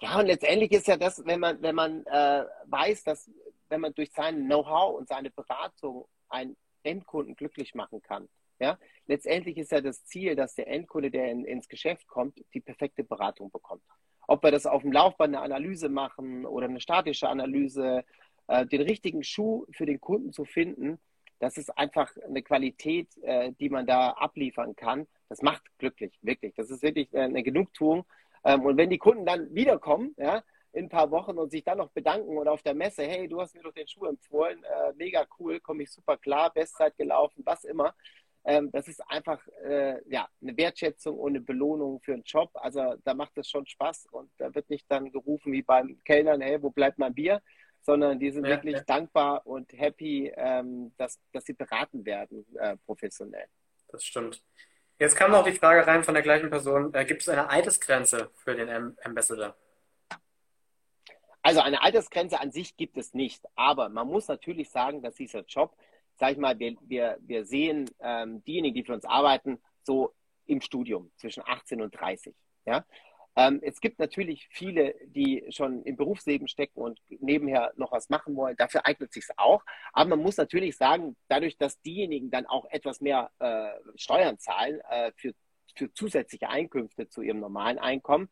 Ja, 0.00 0.18
und 0.18 0.26
letztendlich 0.26 0.72
ist 0.72 0.88
ja 0.88 0.96
das, 0.96 1.22
wenn 1.26 1.38
man, 1.38 1.60
wenn 1.60 1.74
man 1.74 2.06
äh, 2.06 2.44
weiß, 2.64 3.04
dass 3.04 3.30
wenn 3.68 3.82
man 3.82 3.92
durch 3.94 4.10
sein 4.12 4.46
Know-how 4.46 4.98
und 4.98 5.06
seine 5.06 5.30
Beratung 5.30 6.06
einen 6.30 6.56
Endkunden 6.82 7.34
glücklich 7.34 7.74
machen 7.74 8.02
kann. 8.02 8.28
Ja, 8.58 8.78
letztendlich 9.06 9.56
ist 9.56 9.72
ja 9.72 9.80
das 9.80 10.04
Ziel, 10.04 10.36
dass 10.36 10.54
der 10.54 10.68
Endkunde, 10.68 11.10
der 11.10 11.30
in, 11.30 11.44
ins 11.44 11.68
Geschäft 11.68 12.06
kommt, 12.06 12.44
die 12.52 12.60
perfekte 12.60 13.04
Beratung 13.04 13.50
bekommt. 13.50 13.82
Ob 14.28 14.42
wir 14.42 14.50
das 14.50 14.66
auf 14.66 14.82
dem 14.82 14.92
Laufband 14.92 15.34
eine 15.34 15.42
Analyse 15.42 15.88
machen 15.88 16.44
oder 16.44 16.66
eine 16.66 16.80
statische 16.80 17.28
Analyse, 17.28 18.04
äh, 18.48 18.66
den 18.66 18.82
richtigen 18.82 19.24
Schuh 19.24 19.64
für 19.70 19.86
den 19.86 20.00
Kunden 20.00 20.32
zu 20.32 20.44
finden, 20.44 20.98
das 21.40 21.56
ist 21.56 21.70
einfach 21.70 22.14
eine 22.22 22.42
Qualität, 22.42 23.08
äh, 23.22 23.52
die 23.58 23.70
man 23.70 23.86
da 23.86 24.10
abliefern 24.10 24.76
kann. 24.76 25.06
Das 25.30 25.40
macht 25.40 25.62
glücklich, 25.78 26.18
wirklich. 26.20 26.54
Das 26.54 26.70
ist 26.70 26.82
wirklich 26.82 27.12
äh, 27.14 27.20
eine 27.20 27.42
Genugtuung. 27.42 28.04
Ähm, 28.44 28.62
und 28.66 28.76
wenn 28.76 28.90
die 28.90 28.98
Kunden 28.98 29.24
dann 29.24 29.52
wiederkommen, 29.54 30.14
ja, 30.18 30.44
in 30.72 30.86
ein 30.86 30.88
paar 30.88 31.10
Wochen 31.10 31.38
und 31.38 31.50
sich 31.50 31.64
dann 31.64 31.78
noch 31.78 31.90
bedanken 31.90 32.38
oder 32.38 32.52
auf 32.52 32.62
der 32.62 32.74
Messe, 32.74 33.02
hey, 33.02 33.26
du 33.28 33.40
hast 33.40 33.54
mir 33.54 33.62
doch 33.62 33.72
den 33.72 33.88
Schuh 33.88 34.06
empfohlen, 34.06 34.62
äh, 34.64 34.92
mega 34.94 35.26
cool, 35.38 35.60
komme 35.60 35.82
ich 35.82 35.90
super 35.90 36.16
klar, 36.16 36.52
Bestzeit 36.52 36.96
gelaufen, 36.96 37.42
was 37.44 37.64
immer. 37.64 37.94
Ähm, 38.44 38.70
das 38.70 38.88
ist 38.88 39.02
einfach 39.08 39.46
äh, 39.64 40.00
ja, 40.08 40.28
eine 40.40 40.56
Wertschätzung 40.56 41.18
und 41.18 41.32
eine 41.32 41.40
Belohnung 41.40 42.00
für 42.00 42.14
einen 42.14 42.22
Job. 42.22 42.50
Also 42.54 42.94
da 43.04 43.14
macht 43.14 43.36
es 43.36 43.48
schon 43.50 43.66
Spaß 43.66 44.06
und 44.12 44.30
da 44.38 44.54
wird 44.54 44.70
nicht 44.70 44.86
dann 44.88 45.10
gerufen 45.12 45.52
wie 45.52 45.62
beim 45.62 45.98
Kellnern, 46.04 46.40
hey, 46.40 46.62
wo 46.62 46.70
bleibt 46.70 46.98
mein 46.98 47.14
Bier? 47.14 47.42
sondern 47.82 48.18
die 48.18 48.30
sind 48.30 48.44
ja, 48.44 48.50
wirklich 48.50 48.76
ja. 48.76 48.82
dankbar 48.82 49.46
und 49.46 49.72
happy, 49.72 50.32
ähm, 50.36 50.92
dass, 50.96 51.18
dass 51.32 51.44
sie 51.44 51.54
beraten 51.54 52.04
werden 52.04 52.44
äh, 52.58 52.76
professionell. 52.84 53.46
Das 53.88 54.04
stimmt. 54.04 54.42
Jetzt 54.98 55.16
kam 55.16 55.30
noch 55.30 55.44
die 55.44 55.52
Frage 55.52 55.86
rein 55.86 56.04
von 56.04 56.14
der 56.14 56.22
gleichen 56.22 56.50
Person, 56.50 56.92
äh, 56.94 57.04
gibt 57.04 57.22
es 57.22 57.28
eine 57.28 57.48
Altersgrenze 57.48 58.30
für 58.34 58.54
den 58.54 58.96
Ambassador? 59.02 59.56
Also 61.42 61.60
eine 61.60 61.82
Altersgrenze 61.82 62.40
an 62.40 62.50
sich 62.50 62.76
gibt 62.76 62.96
es 62.96 63.14
nicht, 63.14 63.44
aber 63.54 63.88
man 63.88 64.06
muss 64.06 64.28
natürlich 64.28 64.70
sagen, 64.70 65.02
dass 65.02 65.14
dieser 65.14 65.44
Job, 65.44 65.74
sag 66.16 66.32
ich 66.32 66.38
mal, 66.38 66.58
wir, 66.58 66.76
wir, 66.82 67.18
wir 67.20 67.44
sehen 67.44 67.88
ähm, 68.00 68.44
diejenigen, 68.44 68.74
die 68.74 68.84
für 68.84 68.92
uns 68.92 69.04
arbeiten, 69.04 69.58
so 69.82 70.14
im 70.46 70.60
Studium 70.60 71.10
zwischen 71.16 71.42
18 71.46 71.80
und 71.80 71.98
30. 71.98 72.34
Ja? 72.66 72.84
Ähm, 73.36 73.60
es 73.62 73.80
gibt 73.80 73.98
natürlich 73.98 74.48
viele, 74.50 74.94
die 75.06 75.46
schon 75.50 75.82
im 75.84 75.96
Berufsleben 75.96 76.48
stecken 76.48 76.80
und 76.80 77.00
nebenher 77.08 77.72
noch 77.76 77.92
was 77.92 78.10
machen 78.10 78.36
wollen. 78.36 78.56
Dafür 78.56 78.84
eignet 78.84 79.12
sich 79.12 79.24
auch. 79.36 79.64
Aber 79.92 80.10
man 80.10 80.18
muss 80.20 80.36
natürlich 80.36 80.76
sagen, 80.76 81.16
dadurch, 81.28 81.56
dass 81.56 81.80
diejenigen 81.80 82.30
dann 82.30 82.46
auch 82.46 82.66
etwas 82.70 83.00
mehr 83.00 83.30
äh, 83.38 83.70
Steuern 83.96 84.38
zahlen 84.38 84.80
äh, 84.90 85.12
für, 85.16 85.32
für 85.76 85.92
zusätzliche 85.94 86.48
Einkünfte 86.48 87.08
zu 87.08 87.22
ihrem 87.22 87.40
normalen 87.40 87.78
Einkommen, 87.78 88.28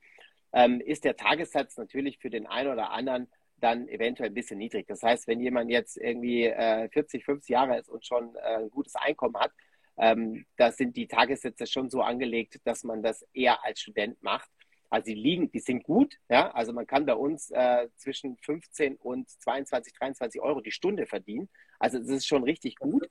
ähm, 0.53 0.81
ist 0.81 1.05
der 1.05 1.17
Tagessatz 1.17 1.77
natürlich 1.77 2.19
für 2.19 2.31
den 2.31 2.47
einen 2.47 2.73
oder 2.73 2.91
anderen 2.91 3.29
dann 3.61 3.89
eventuell 3.89 4.31
ein 4.31 4.35
bisschen 4.35 4.59
niedrig. 4.59 4.87
Das 4.87 5.03
heißt, 5.03 5.27
wenn 5.27 5.41
jemand 5.41 5.71
jetzt 5.71 5.97
irgendwie 5.97 6.45
äh, 6.45 6.89
40, 6.91 7.25
50 7.25 7.51
Jahre 7.51 7.79
ist 7.79 7.89
und 7.89 8.07
schon 8.07 8.35
äh, 8.37 8.59
ein 8.59 8.71
gutes 8.71 8.95
Einkommen 8.95 9.37
hat, 9.37 9.53
ähm, 9.97 10.47
da 10.57 10.71
sind 10.71 10.97
die 10.97 11.09
Tagessätze 11.09 11.67
schon 11.67 11.91
so 11.91 12.03
angelegt, 12.03 12.61
dass 12.65 12.85
man 12.85 13.03
das 13.03 13.27
eher 13.33 13.65
als 13.65 13.81
Student 13.81 14.23
macht. 14.23 14.49
Also 14.91 15.07
die 15.07 15.15
liegen, 15.15 15.51
die 15.51 15.59
sind 15.59 15.83
gut, 15.83 16.15
ja. 16.29 16.51
Also 16.53 16.73
man 16.73 16.87
kann 16.87 17.05
bei 17.05 17.15
uns 17.15 17.51
äh, 17.51 17.89
zwischen 17.97 18.37
15 18.39 18.97
und 18.97 19.29
22, 19.29 19.93
23 19.93 20.41
Euro 20.41 20.61
die 20.61 20.71
Stunde 20.71 21.07
verdienen. 21.07 21.49
Also 21.79 21.99
das 21.99 22.09
ist 22.09 22.27
schon 22.27 22.45
richtig 22.45 22.77
gut. 22.77 23.09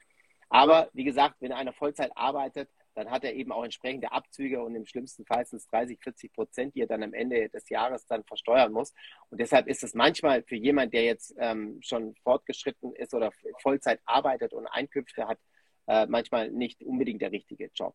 Aber 0.50 0.90
wie 0.94 1.04
gesagt, 1.04 1.36
wenn 1.40 1.52
einer 1.52 1.74
Vollzeit 1.74 2.12
arbeitet, 2.16 2.70
dann 2.98 3.12
hat 3.12 3.24
er 3.24 3.36
eben 3.36 3.52
auch 3.52 3.64
entsprechende 3.64 4.12
Abzüge 4.12 4.60
und 4.60 4.74
im 4.74 4.88
schlimmsten 4.88 5.24
Fall 5.24 5.46
sind 5.46 5.58
es 5.58 5.68
30, 5.68 6.00
40 6.02 6.34
Prozent, 6.34 6.74
die 6.74 6.82
er 6.82 6.88
dann 6.88 7.04
am 7.04 7.14
Ende 7.14 7.48
des 7.48 7.70
Jahres 7.70 8.08
dann 8.08 8.24
versteuern 8.24 8.72
muss. 8.72 8.92
Und 9.30 9.40
deshalb 9.40 9.68
ist 9.68 9.84
es 9.84 9.94
manchmal 9.94 10.42
für 10.42 10.56
jemand, 10.56 10.96
der 10.96 11.04
jetzt 11.04 11.36
ähm, 11.38 11.78
schon 11.84 12.16
fortgeschritten 12.24 12.96
ist 12.96 13.14
oder 13.14 13.32
Vollzeit 13.62 14.00
arbeitet 14.06 14.52
und 14.54 14.66
Einkünfte 14.66 15.28
hat, 15.28 15.38
äh, 15.86 16.08
manchmal 16.08 16.50
nicht 16.50 16.82
unbedingt 16.82 17.22
der 17.22 17.32
richtige 17.32 17.70
Job. 17.76 17.94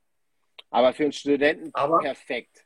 Aber 0.70 0.92
für 0.92 1.02
einen 1.02 1.12
Studenten 1.12 1.70
Aber 1.72 1.98
perfekt. 1.98 2.64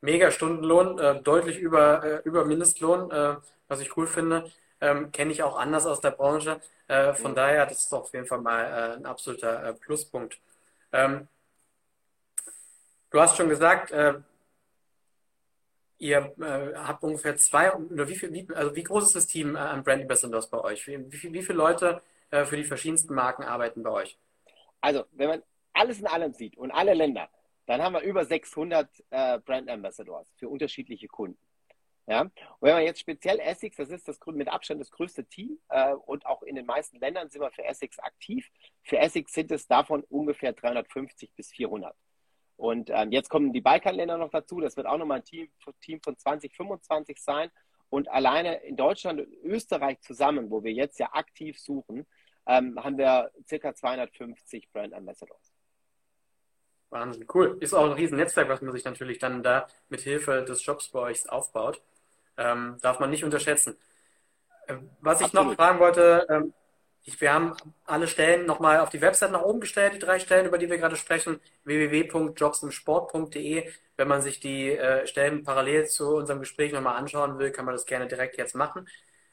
Mega 0.00 0.30
Stundenlohn, 0.30 1.00
äh, 1.00 1.20
deutlich 1.22 1.58
über, 1.58 2.04
äh, 2.04 2.20
über 2.22 2.44
Mindestlohn, 2.44 3.10
äh, 3.10 3.34
was 3.66 3.80
ich 3.80 3.96
cool 3.96 4.06
finde. 4.06 4.48
Ähm, 4.80 5.10
Kenne 5.10 5.32
ich 5.32 5.42
auch 5.42 5.58
anders 5.58 5.86
aus 5.86 6.00
der 6.00 6.12
Branche. 6.12 6.60
Äh, 6.86 7.14
von 7.14 7.32
mhm. 7.32 7.36
daher, 7.36 7.66
das 7.66 7.80
ist 7.80 7.92
auf 7.92 8.12
jeden 8.12 8.26
Fall 8.26 8.40
mal 8.40 8.62
äh, 8.64 8.96
ein 8.96 9.06
absoluter 9.06 9.72
Pluspunkt. 9.80 10.38
Ähm, 10.94 11.26
du 13.10 13.20
hast 13.20 13.36
schon 13.36 13.48
gesagt, 13.48 13.90
äh, 13.90 14.14
ihr 15.98 16.34
äh, 16.40 16.74
habt 16.76 17.02
ungefähr 17.02 17.36
zwei, 17.36 17.72
oder 17.72 18.08
wie, 18.08 18.14
viel, 18.14 18.32
wie, 18.32 18.48
also 18.54 18.76
wie 18.76 18.84
groß 18.84 19.06
ist 19.06 19.16
das 19.16 19.26
Team 19.26 19.56
äh, 19.56 19.58
an 19.58 19.82
Brand 19.82 20.02
Ambassadors 20.02 20.48
bei 20.48 20.60
euch? 20.60 20.86
Wie, 20.86 21.12
wie, 21.12 21.32
wie 21.32 21.42
viele 21.42 21.58
Leute 21.58 22.00
äh, 22.30 22.44
für 22.44 22.56
die 22.56 22.64
verschiedensten 22.64 23.12
Marken 23.12 23.42
arbeiten 23.42 23.82
bei 23.82 23.90
euch? 23.90 24.16
Also, 24.80 25.04
wenn 25.12 25.28
man 25.28 25.42
alles 25.72 25.98
in 25.98 26.06
allem 26.06 26.32
sieht 26.32 26.56
und 26.56 26.70
alle 26.70 26.94
Länder, 26.94 27.28
dann 27.66 27.82
haben 27.82 27.94
wir 27.94 28.02
über 28.02 28.24
600 28.24 28.88
äh, 29.10 29.38
Brand 29.40 29.68
Ambassadors 29.68 30.32
für 30.36 30.48
unterschiedliche 30.48 31.08
Kunden. 31.08 31.38
Ja? 32.06 32.22
Und 32.22 32.32
wenn 32.60 32.74
man 32.74 32.82
jetzt 32.82 33.00
speziell 33.00 33.38
Essex, 33.40 33.76
das 33.76 33.90
ist 33.90 34.08
das 34.08 34.18
mit 34.26 34.48
Abstand 34.48 34.80
das 34.80 34.90
größte 34.90 35.24
Team 35.24 35.58
äh, 35.68 35.94
und 35.94 36.26
auch 36.26 36.42
in 36.42 36.54
den 36.54 36.66
meisten 36.66 36.98
Ländern 36.98 37.30
sind 37.30 37.40
wir 37.40 37.50
für 37.50 37.64
Essex 37.64 37.98
aktiv. 37.98 38.48
Für 38.82 38.98
Essex 38.98 39.32
sind 39.32 39.50
es 39.50 39.66
davon 39.66 40.04
ungefähr 40.04 40.52
350 40.52 41.32
bis 41.34 41.50
400. 41.52 41.94
Und 42.56 42.90
ähm, 42.90 43.10
jetzt 43.10 43.30
kommen 43.30 43.52
die 43.52 43.60
Balkanländer 43.60 44.18
noch 44.18 44.30
dazu. 44.30 44.60
Das 44.60 44.76
wird 44.76 44.86
auch 44.86 44.98
nochmal 44.98 45.18
ein 45.18 45.24
Team, 45.24 45.50
Team 45.80 46.00
von 46.02 46.16
20, 46.16 46.54
25 46.54 47.20
sein. 47.20 47.50
Und 47.88 48.08
alleine 48.10 48.56
in 48.62 48.76
Deutschland 48.76 49.20
und 49.20 49.32
Österreich 49.42 50.00
zusammen, 50.00 50.50
wo 50.50 50.62
wir 50.62 50.72
jetzt 50.72 50.98
ja 50.98 51.10
aktiv 51.12 51.58
suchen, 51.58 52.06
ähm, 52.46 52.78
haben 52.82 52.98
wir 52.98 53.30
circa 53.48 53.74
250 53.74 54.70
Brand 54.72 54.94
Ambassadors. 54.94 55.53
Wahnsinn, 56.94 57.26
cool. 57.34 57.58
Ist 57.60 57.74
auch 57.74 57.84
ein 57.84 57.92
riesen 57.92 58.16
Netzwerk, 58.16 58.48
was 58.48 58.62
man 58.62 58.72
sich 58.72 58.84
natürlich 58.84 59.18
dann 59.18 59.42
da 59.42 59.66
mit 59.88 60.00
Hilfe 60.00 60.44
des 60.44 60.64
Jobs 60.64 60.88
bei 60.88 61.00
euch 61.00 61.28
aufbaut. 61.28 61.82
Ähm, 62.36 62.78
darf 62.80 63.00
man 63.00 63.10
nicht 63.10 63.24
unterschätzen. 63.24 63.76
Ähm, 64.68 64.88
was 65.00 65.20
ich 65.20 65.26
Absolut. 65.26 65.48
noch 65.48 65.56
fragen 65.56 65.80
wollte, 65.80 66.26
ähm, 66.30 66.54
ich, 67.04 67.20
wir 67.20 67.34
haben 67.34 67.56
alle 67.84 68.06
Stellen 68.06 68.46
nochmal 68.46 68.80
auf 68.80 68.90
die 68.90 69.00
Website 69.00 69.32
nach 69.32 69.42
oben 69.42 69.60
gestellt, 69.60 69.94
die 69.94 69.98
drei 69.98 70.18
Stellen, 70.18 70.46
über 70.46 70.56
die 70.56 70.70
wir 70.70 70.78
gerade 70.78 70.96
sprechen, 70.96 71.40
www.jobsimsport.de. 71.64 73.70
Wenn 73.96 74.08
man 74.08 74.22
sich 74.22 74.40
die 74.40 74.70
äh, 74.70 75.06
Stellen 75.06 75.44
parallel 75.44 75.86
zu 75.86 76.16
unserem 76.16 76.40
Gespräch 76.40 76.72
nochmal 76.72 76.96
anschauen 76.96 77.38
will, 77.38 77.50
kann 77.50 77.66
man 77.66 77.74
das 77.74 77.86
gerne 77.86 78.06
direkt 78.06 78.38
jetzt 78.38 78.54
machen. 78.54 78.88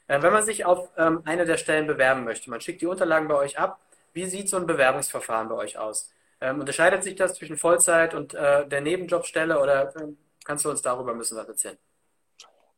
Äh, 0.08 0.20
wenn 0.20 0.32
man 0.32 0.44
sich 0.44 0.64
auf 0.64 0.90
ähm, 0.98 1.22
eine 1.24 1.46
der 1.46 1.56
Stellen 1.56 1.86
bewerben 1.86 2.24
möchte, 2.24 2.50
man 2.50 2.60
schickt 2.60 2.82
die 2.82 2.86
Unterlagen 2.86 3.28
bei 3.28 3.36
euch 3.36 3.58
ab, 3.58 3.80
wie 4.12 4.26
sieht 4.26 4.50
so 4.50 4.58
ein 4.58 4.66
Bewerbungsverfahren 4.66 5.48
bei 5.48 5.54
euch 5.54 5.78
aus? 5.78 6.10
Ähm, 6.42 6.58
unterscheidet 6.58 7.04
sich 7.04 7.14
das 7.14 7.34
zwischen 7.34 7.56
Vollzeit 7.56 8.14
und 8.14 8.34
äh, 8.34 8.66
der 8.66 8.80
Nebenjobstelle 8.80 9.60
oder 9.60 9.94
äh, 9.94 10.08
kannst 10.44 10.64
du 10.64 10.70
uns 10.70 10.82
darüber 10.82 11.12
ein 11.12 11.18
bisschen 11.18 11.38
was 11.38 11.48
erzählen? 11.48 11.78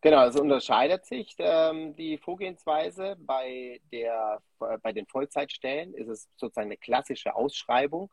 Genau, 0.02 0.18
es 0.18 0.26
also 0.26 0.42
unterscheidet 0.42 1.06
sich 1.06 1.34
ähm, 1.38 1.96
die 1.96 2.18
Vorgehensweise. 2.18 3.16
Bei, 3.20 3.80
der, 3.90 4.42
bei 4.82 4.92
den 4.92 5.06
Vollzeitstellen 5.06 5.94
ist 5.94 6.08
es 6.08 6.28
sozusagen 6.36 6.68
eine 6.68 6.76
klassische 6.76 7.34
Ausschreibung. 7.34 8.10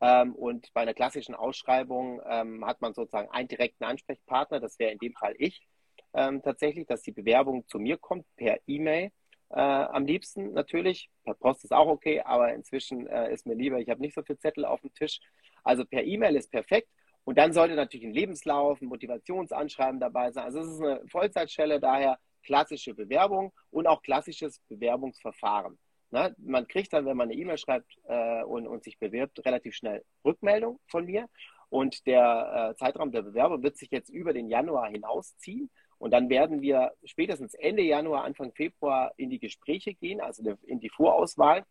Ähm, 0.00 0.36
und 0.36 0.72
bei 0.72 0.82
einer 0.82 0.94
klassischen 0.94 1.34
Ausschreibung 1.34 2.22
ähm, 2.24 2.64
hat 2.64 2.80
man 2.80 2.94
sozusagen 2.94 3.28
einen 3.30 3.48
direkten 3.48 3.82
Ansprechpartner, 3.82 4.60
das 4.60 4.78
wäre 4.78 4.92
in 4.92 4.98
dem 4.98 5.14
Fall 5.14 5.34
ich 5.36 5.66
ähm, 6.14 6.42
tatsächlich, 6.42 6.86
dass 6.86 7.02
die 7.02 7.12
Bewerbung 7.12 7.66
zu 7.66 7.78
mir 7.78 7.96
kommt 7.96 8.24
per 8.36 8.60
E-Mail. 8.66 9.10
Äh, 9.52 9.60
am 9.60 10.06
liebsten 10.06 10.52
natürlich, 10.54 11.10
per 11.24 11.34
Post 11.34 11.64
ist 11.64 11.72
auch 11.72 11.86
okay, 11.86 12.20
aber 12.20 12.54
inzwischen 12.54 13.06
äh, 13.06 13.32
ist 13.32 13.46
mir 13.46 13.54
lieber, 13.54 13.78
ich 13.78 13.88
habe 13.90 14.00
nicht 14.00 14.14
so 14.14 14.22
viel 14.22 14.38
Zettel 14.38 14.64
auf 14.64 14.80
dem 14.80 14.94
Tisch. 14.94 15.20
Also 15.62 15.84
per 15.84 16.04
E-Mail 16.04 16.36
ist 16.36 16.50
perfekt. 16.50 16.88
Und 17.24 17.38
dann 17.38 17.52
sollte 17.52 17.74
natürlich 17.74 18.06
ein 18.06 18.14
Lebenslauf, 18.14 18.80
ein 18.80 18.88
Motivationsanschreiben 18.88 20.00
dabei 20.00 20.32
sein. 20.32 20.44
Also 20.44 20.60
es 20.60 20.68
ist 20.68 20.82
eine 20.82 21.06
Vollzeitstelle, 21.06 21.80
daher 21.80 22.18
klassische 22.42 22.94
Bewerbung 22.94 23.52
und 23.70 23.86
auch 23.86 24.02
klassisches 24.02 24.60
Bewerbungsverfahren. 24.68 25.78
Na, 26.10 26.30
man 26.38 26.66
kriegt 26.66 26.92
dann, 26.92 27.06
wenn 27.06 27.16
man 27.16 27.30
eine 27.30 27.38
E-Mail 27.38 27.58
schreibt 27.58 27.96
äh, 28.04 28.42
und, 28.42 28.66
und, 28.66 28.84
sich 28.84 28.98
bewirbt, 28.98 29.44
relativ 29.46 29.74
schnell 29.74 30.04
Rückmeldung 30.24 30.80
von 30.86 31.04
mir. 31.04 31.28
Und 31.68 32.06
der 32.06 32.72
äh, 32.72 32.76
Zeitraum 32.76 33.12
der 33.12 33.22
Bewerbung 33.22 33.62
wird 33.62 33.78
sich 33.78 33.90
jetzt 33.90 34.10
über 34.10 34.32
den 34.32 34.48
Januar 34.48 34.90
hinausziehen. 34.90 35.70
Und 36.02 36.10
dann 36.10 36.28
werden 36.30 36.62
wir 36.62 36.94
spätestens 37.04 37.54
Ende 37.54 37.82
Januar, 37.84 38.24
Anfang 38.24 38.50
Februar 38.50 39.12
in 39.18 39.30
die 39.30 39.38
Gespräche 39.38 39.94
gehen, 39.94 40.20
also 40.20 40.42
in 40.64 40.80
die 40.80 40.88
Vorauswahl. 40.88 41.64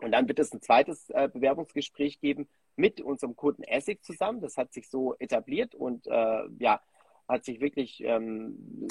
Und 0.00 0.10
dann 0.10 0.26
wird 0.26 0.40
es 0.40 0.52
ein 0.52 0.60
zweites 0.60 1.10
äh, 1.10 1.28
Bewerbungsgespräch 1.32 2.18
geben 2.18 2.48
mit 2.74 3.00
unserem 3.00 3.36
Kunden 3.36 3.62
Essig 3.62 4.02
zusammen. 4.02 4.40
Das 4.40 4.56
hat 4.56 4.72
sich 4.72 4.90
so 4.90 5.14
etabliert 5.20 5.76
und 5.76 6.08
äh, 6.08 6.48
ja, 6.58 6.80
hat 7.28 7.44
sich 7.44 7.60
wirklich 7.60 8.02
ähm, 8.02 8.88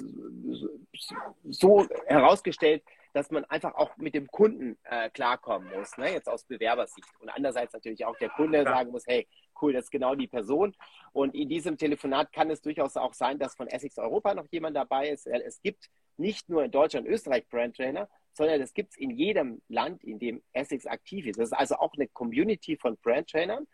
so 1.44 1.86
herausgestellt, 2.06 2.82
dass 3.18 3.32
man 3.32 3.46
einfach 3.46 3.74
auch 3.74 3.98
mit 3.98 4.14
dem 4.14 4.28
Kunden 4.28 4.78
äh, 4.84 5.10
klarkommen 5.10 5.68
muss, 5.76 5.98
ne? 5.98 6.12
jetzt 6.12 6.30
aus 6.30 6.44
Bewerbersicht. 6.44 7.08
Und 7.20 7.30
andererseits 7.30 7.74
natürlich 7.74 8.06
auch 8.06 8.16
der 8.18 8.30
Kunde 8.30 8.64
sagen 8.64 8.92
muss, 8.92 9.08
hey, 9.08 9.28
cool, 9.60 9.74
das 9.74 9.86
ist 9.86 9.92
genau 9.92 10.14
die 10.14 10.28
Person. 10.28 10.76
Und 11.14 11.34
in 11.34 11.50
diesem 11.50 11.80
Telefonat 11.80 12.32
kann 12.32 12.52
es 12.52 12.62
durchaus 12.62 12.96
auch 12.96 13.16
sein, 13.16 13.40
dass 13.40 13.56
von 13.56 13.68
Essex 13.68 13.98
Europa 13.98 14.36
noch 14.36 14.46
jemand 14.52 14.78
dabei 14.78 15.10
ist. 15.10 15.26
Es 15.26 15.60
gibt 15.64 15.90
nicht 16.18 16.48
nur 16.48 16.64
in 16.64 16.70
Deutschland 16.70 17.08
und 17.08 17.14
Österreich 17.14 17.48
Brandtrainer, 17.50 18.08
sondern 18.34 18.62
es 18.62 18.76
gibt 18.76 18.92
es 18.92 18.98
in 18.98 19.10
jedem 19.10 19.64
Land, 19.68 20.04
in 20.04 20.20
dem 20.20 20.44
Essex 20.54 20.86
aktiv 20.86 21.26
ist. 21.26 21.40
Das 21.40 21.50
ist 21.50 21.58
also 21.58 21.78
auch 21.78 21.94
eine 21.96 22.08
Community 22.08 22.78
von 22.78 22.98
Brandtrainern, 22.98 23.66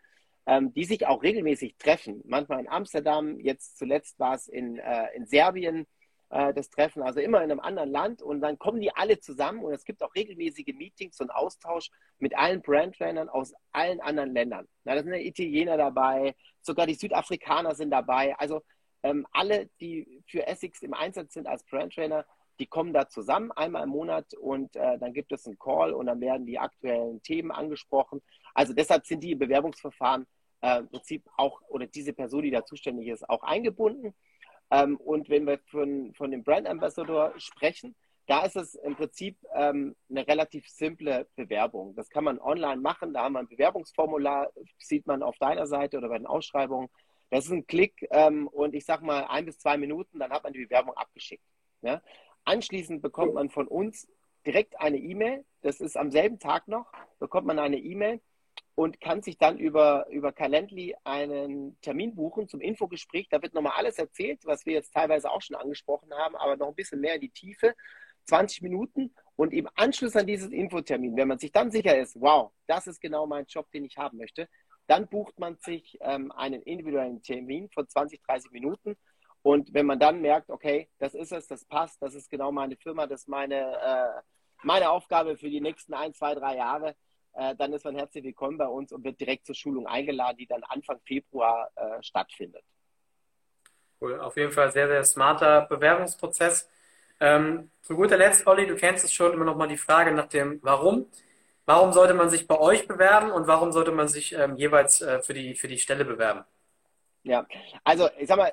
ähm, 0.46 0.72
die 0.72 0.86
sich 0.86 1.06
auch 1.06 1.22
regelmäßig 1.22 1.76
treffen. 1.76 2.22
Manchmal 2.24 2.60
in 2.60 2.68
Amsterdam, 2.68 3.38
jetzt 3.40 3.76
zuletzt 3.76 4.18
war 4.18 4.36
es 4.36 4.48
in, 4.48 4.78
äh, 4.78 5.08
in 5.14 5.26
Serbien 5.26 5.86
äh, 6.30 6.52
das 6.54 6.70
Treffen, 6.70 7.02
also 7.02 7.20
immer 7.20 7.38
in 7.42 7.50
einem 7.50 7.60
anderen 7.60 7.90
Land 7.90 8.22
und 8.22 8.40
dann 8.40 8.58
kommen 8.58 8.80
die 8.80 8.94
alle 8.94 9.20
zusammen 9.20 9.64
und 9.64 9.72
es 9.72 9.84
gibt 9.84 10.02
auch 10.02 10.14
regelmäßige 10.14 10.74
Meetings 10.74 11.20
und 11.20 11.30
Austausch 11.30 11.90
mit 12.18 12.36
allen 12.36 12.62
Brandtrainern 12.62 13.28
aus 13.28 13.54
allen 13.72 14.00
anderen 14.00 14.32
Ländern. 14.32 14.66
Na, 14.84 14.94
da 14.94 15.02
sind 15.02 15.12
ja 15.12 15.20
Italiener 15.20 15.76
dabei, 15.76 16.34
sogar 16.60 16.86
die 16.86 16.94
Südafrikaner 16.94 17.74
sind 17.74 17.90
dabei. 17.90 18.36
Also 18.38 18.62
ähm, 19.02 19.26
alle, 19.32 19.68
die 19.80 20.22
für 20.26 20.46
Essex 20.46 20.82
im 20.82 20.94
Einsatz 20.94 21.34
sind 21.34 21.46
als 21.46 21.64
Brandtrainer, 21.64 22.24
die 22.58 22.66
kommen 22.66 22.92
da 22.92 23.08
zusammen 23.08 23.52
einmal 23.52 23.82
im 23.82 23.90
Monat 23.90 24.32
und 24.34 24.76
äh, 24.76 24.98
dann 24.98 25.12
gibt 25.12 25.32
es 25.32 25.46
einen 25.46 25.58
Call 25.58 25.92
und 25.92 26.06
dann 26.06 26.20
werden 26.20 26.46
die 26.46 26.58
aktuellen 26.58 27.22
Themen 27.22 27.50
angesprochen. 27.50 28.22
Also 28.54 28.72
deshalb 28.72 29.06
sind 29.06 29.22
die 29.24 29.32
im 29.32 29.38
Bewerbungsverfahren 29.38 30.26
äh, 30.60 30.78
im 30.78 30.88
Prinzip 30.88 31.28
auch, 31.36 31.60
oder 31.68 31.86
diese 31.86 32.12
Person, 32.12 32.42
die 32.42 32.50
da 32.50 32.64
zuständig 32.64 33.08
ist, 33.08 33.28
auch 33.28 33.42
eingebunden. 33.42 34.14
Ähm, 34.74 34.96
und 34.96 35.28
wenn 35.28 35.46
wir 35.46 35.60
von, 35.66 36.12
von 36.14 36.32
dem 36.32 36.42
Brand 36.42 36.66
Ambassador 36.66 37.32
sprechen, 37.36 37.94
da 38.26 38.44
ist 38.44 38.56
es 38.56 38.74
im 38.74 38.96
Prinzip 38.96 39.36
ähm, 39.54 39.94
eine 40.10 40.26
relativ 40.26 40.66
simple 40.68 41.28
Bewerbung. 41.36 41.94
Das 41.94 42.08
kann 42.08 42.24
man 42.24 42.40
online 42.40 42.80
machen. 42.80 43.12
Da 43.12 43.22
haben 43.22 43.34
wir 43.34 43.40
ein 43.40 43.48
Bewerbungsformular, 43.48 44.50
sieht 44.78 45.06
man 45.06 45.22
auf 45.22 45.36
deiner 45.38 45.66
Seite 45.66 45.98
oder 45.98 46.08
bei 46.08 46.18
den 46.18 46.26
Ausschreibungen. 46.26 46.88
Das 47.30 47.44
ist 47.44 47.52
ein 47.52 47.66
Klick 47.66 48.06
ähm, 48.10 48.48
und 48.48 48.74
ich 48.74 48.84
sage 48.84 49.04
mal 49.04 49.26
ein 49.28 49.44
bis 49.44 49.58
zwei 49.58 49.76
Minuten, 49.76 50.18
dann 50.18 50.32
hat 50.32 50.42
man 50.42 50.52
die 50.52 50.64
Bewerbung 50.64 50.96
abgeschickt. 50.96 51.44
Ja? 51.82 52.02
Anschließend 52.44 53.00
bekommt 53.00 53.34
man 53.34 53.50
von 53.50 53.68
uns 53.68 54.08
direkt 54.46 54.80
eine 54.80 54.98
E-Mail. 54.98 55.44
Das 55.62 55.80
ist 55.80 55.96
am 55.96 56.10
selben 56.10 56.38
Tag 56.38 56.66
noch, 56.66 56.90
bekommt 57.20 57.46
man 57.46 57.58
eine 57.58 57.78
E-Mail 57.78 58.20
und 58.74 59.00
kann 59.00 59.22
sich 59.22 59.38
dann 59.38 59.58
über, 59.58 60.06
über 60.10 60.32
Calendly 60.32 60.96
einen 61.04 61.80
Termin 61.80 62.14
buchen 62.14 62.48
zum 62.48 62.60
Infogespräch. 62.60 63.28
Da 63.28 63.40
wird 63.40 63.54
nochmal 63.54 63.74
alles 63.76 63.98
erzählt, 63.98 64.40
was 64.44 64.66
wir 64.66 64.72
jetzt 64.74 64.92
teilweise 64.92 65.30
auch 65.30 65.42
schon 65.42 65.56
angesprochen 65.56 66.12
haben, 66.12 66.34
aber 66.36 66.56
noch 66.56 66.68
ein 66.68 66.74
bisschen 66.74 67.00
mehr 67.00 67.14
in 67.14 67.20
die 67.20 67.30
Tiefe. 67.30 67.74
20 68.26 68.62
Minuten 68.62 69.14
und 69.36 69.52
im 69.52 69.68
Anschluss 69.74 70.16
an 70.16 70.26
dieses 70.26 70.50
Infotermin, 70.50 71.16
wenn 71.16 71.28
man 71.28 71.38
sich 71.38 71.52
dann 71.52 71.70
sicher 71.70 71.98
ist, 71.98 72.18
wow, 72.20 72.52
das 72.66 72.86
ist 72.86 73.00
genau 73.00 73.26
mein 73.26 73.44
Job, 73.46 73.70
den 73.70 73.84
ich 73.84 73.98
haben 73.98 74.18
möchte, 74.18 74.48
dann 74.86 75.08
bucht 75.08 75.38
man 75.38 75.56
sich 75.58 75.98
ähm, 76.00 76.32
einen 76.32 76.62
individuellen 76.62 77.22
Termin 77.22 77.68
von 77.70 77.88
20, 77.88 78.22
30 78.22 78.50
Minuten. 78.50 78.96
Und 79.42 79.74
wenn 79.74 79.86
man 79.86 79.98
dann 79.98 80.20
merkt, 80.20 80.50
okay, 80.50 80.88
das 80.98 81.14
ist 81.14 81.32
es, 81.32 81.46
das 81.46 81.64
passt, 81.66 82.00
das 82.00 82.14
ist 82.14 82.30
genau 82.30 82.50
meine 82.50 82.76
Firma, 82.76 83.06
das 83.06 83.22
ist 83.22 83.28
meine, 83.28 83.60
äh, 83.60 84.22
meine 84.62 84.90
Aufgabe 84.90 85.36
für 85.36 85.50
die 85.50 85.60
nächsten 85.60 85.92
ein, 85.94 86.14
zwei, 86.14 86.34
drei 86.34 86.56
Jahre, 86.56 86.96
äh, 87.34 87.54
dann 87.56 87.72
ist 87.72 87.84
man 87.84 87.96
herzlich 87.96 88.24
willkommen 88.24 88.58
bei 88.58 88.66
uns 88.66 88.92
und 88.92 89.04
wird 89.04 89.20
direkt 89.20 89.46
zur 89.46 89.54
Schulung 89.54 89.86
eingeladen, 89.86 90.36
die 90.38 90.46
dann 90.46 90.62
Anfang 90.64 91.00
Februar 91.04 91.70
äh, 91.76 92.02
stattfindet. 92.02 92.64
Cool, 94.00 94.20
auf 94.20 94.36
jeden 94.36 94.52
Fall 94.52 94.70
sehr, 94.72 94.88
sehr 94.88 95.04
smarter 95.04 95.62
Bewerbungsprozess. 95.62 96.68
Ähm, 97.20 97.70
zu 97.82 97.96
guter 97.96 98.16
Letzt, 98.16 98.46
Olli, 98.46 98.66
du 98.66 98.76
kennst 98.76 99.04
es 99.04 99.12
schon 99.12 99.32
immer 99.32 99.44
noch 99.44 99.56
mal 99.56 99.68
die 99.68 99.76
Frage 99.76 100.12
nach 100.12 100.26
dem 100.26 100.58
Warum. 100.62 101.06
Warum 101.66 101.92
sollte 101.92 102.12
man 102.12 102.28
sich 102.28 102.46
bei 102.46 102.58
euch 102.58 102.86
bewerben 102.86 103.30
und 103.30 103.46
warum 103.46 103.72
sollte 103.72 103.92
man 103.92 104.08
sich 104.08 104.34
ähm, 104.34 104.56
jeweils 104.56 105.00
äh, 105.00 105.22
für, 105.22 105.32
die, 105.32 105.54
für 105.54 105.68
die 105.68 105.78
Stelle 105.78 106.04
bewerben? 106.04 106.44
Ja, 107.22 107.46
also 107.84 108.10
ich 108.18 108.28
sag 108.28 108.36
mal, 108.36 108.52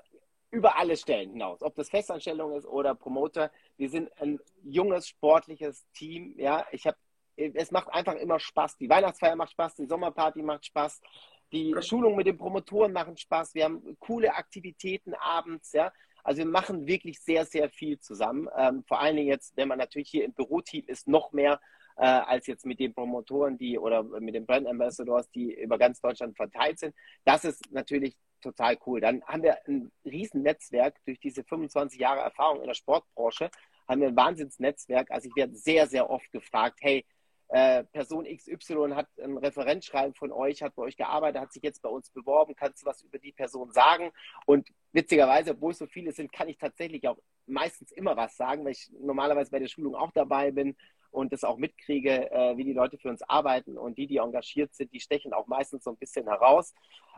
über 0.51 0.77
alle 0.77 0.95
Stellen 0.95 1.31
hinaus, 1.31 1.61
ob 1.61 1.75
das 1.75 1.89
Festanstellung 1.89 2.53
ist 2.55 2.65
oder 2.65 2.95
Promoter. 2.95 3.51
Wir 3.77 3.89
sind 3.89 4.09
ein 4.21 4.39
junges, 4.63 5.07
sportliches 5.09 5.85
Team. 5.93 6.35
Ja, 6.37 6.65
ich 6.71 6.87
habe 6.87 6.97
es 7.35 7.71
macht 7.71 7.89
einfach 7.89 8.15
immer 8.15 8.39
Spaß. 8.39 8.77
Die 8.77 8.89
Weihnachtsfeier 8.89 9.35
macht 9.35 9.51
Spaß, 9.51 9.75
die 9.75 9.87
Sommerparty 9.87 10.41
macht 10.41 10.65
Spaß, 10.65 11.01
die 11.51 11.75
Schulung 11.81 12.15
mit 12.15 12.27
den 12.27 12.37
Promotoren 12.37 12.93
machen 12.93 13.17
Spaß. 13.17 13.53
Wir 13.55 13.65
haben 13.65 13.97
coole 13.99 14.33
Aktivitäten 14.33 15.13
abends, 15.15 15.73
ja. 15.73 15.91
Also 16.23 16.39
wir 16.39 16.45
machen 16.45 16.85
wirklich 16.85 17.19
sehr, 17.19 17.45
sehr 17.45 17.69
viel 17.69 17.99
zusammen. 17.99 18.47
Ähm, 18.55 18.83
vor 18.87 19.01
allen 19.01 19.15
Dingen 19.15 19.27
jetzt, 19.27 19.57
wenn 19.57 19.67
man 19.67 19.79
natürlich 19.79 20.09
hier 20.09 20.23
im 20.23 20.33
Büroteam 20.33 20.85
ist, 20.87 21.07
noch 21.07 21.31
mehr 21.31 21.59
äh, 21.97 22.05
als 22.05 22.47
jetzt 22.47 22.65
mit 22.65 22.79
den 22.79 22.93
Promotoren, 22.93 23.57
die 23.57 23.77
oder 23.77 24.03
mit 24.03 24.35
den 24.35 24.45
Brand 24.45 24.67
Ambassadors, 24.67 25.29
die 25.31 25.53
über 25.53 25.77
ganz 25.77 25.99
Deutschland 25.99 26.37
verteilt 26.37 26.79
sind. 26.79 26.95
Das 27.25 27.43
ist 27.43 27.71
natürlich 27.71 28.15
total 28.41 28.77
cool. 28.85 29.01
Dann 29.01 29.23
haben 29.25 29.43
wir 29.43 29.57
ein 29.67 29.91
riesen 30.05 30.41
Netzwerk 30.41 30.97
durch 31.05 31.19
diese 31.19 31.43
25 31.43 31.99
Jahre 31.99 32.21
Erfahrung 32.21 32.61
in 32.61 32.67
der 32.67 32.73
Sportbranche, 32.73 33.49
haben 33.87 34.01
wir 34.01 34.07
ein 34.07 34.15
Wahnsinnsnetzwerk. 34.15 35.11
Also 35.11 35.29
ich 35.29 35.35
werde 35.35 35.55
sehr, 35.55 35.87
sehr 35.87 36.09
oft 36.09 36.31
gefragt, 36.31 36.79
hey, 36.81 37.05
äh, 37.51 37.83
Person 37.83 38.25
XY 38.25 38.91
hat 38.95 39.07
ein 39.21 39.37
Referenzschreiben 39.37 40.15
von 40.15 40.31
euch, 40.31 40.63
hat 40.63 40.73
bei 40.75 40.83
euch 40.83 40.95
gearbeitet, 40.95 41.41
hat 41.41 41.51
sich 41.51 41.63
jetzt 41.63 41.81
bei 41.81 41.89
uns 41.89 42.09
beworben, 42.09 42.55
kannst 42.55 42.81
du 42.81 42.85
was 42.85 43.01
über 43.01 43.19
die 43.19 43.33
Person 43.33 43.71
sagen? 43.71 44.11
Und 44.45 44.69
witzigerweise, 44.93 45.51
obwohl 45.51 45.73
es 45.73 45.79
so 45.79 45.85
viele 45.85 46.13
sind, 46.13 46.31
kann 46.31 46.47
ich 46.47 46.57
tatsächlich 46.57 47.05
auch 47.09 47.17
meistens 47.47 47.91
immer 47.91 48.15
was 48.15 48.37
sagen, 48.37 48.63
weil 48.63 48.71
ich 48.71 48.89
normalerweise 48.97 49.51
bei 49.51 49.59
der 49.59 49.67
Schulung 49.67 49.95
auch 49.95 50.11
dabei 50.13 50.51
bin 50.51 50.77
und 51.09 51.33
das 51.33 51.43
auch 51.43 51.57
mitkriege, 51.57 52.31
äh, 52.31 52.55
wie 52.55 52.63
die 52.63 52.73
Leute 52.73 52.97
für 52.97 53.09
uns 53.09 53.21
arbeiten 53.23 53.77
und 53.77 53.97
die, 53.97 54.07
die 54.07 54.17
engagiert 54.17 54.73
sind, 54.73 54.93
die 54.93 55.01
stechen 55.01 55.33
auch 55.33 55.47
meistens 55.47 55.83
so 55.83 55.89
ein 55.89 55.97
bisschen 55.97 56.27
heraus. 56.27 56.73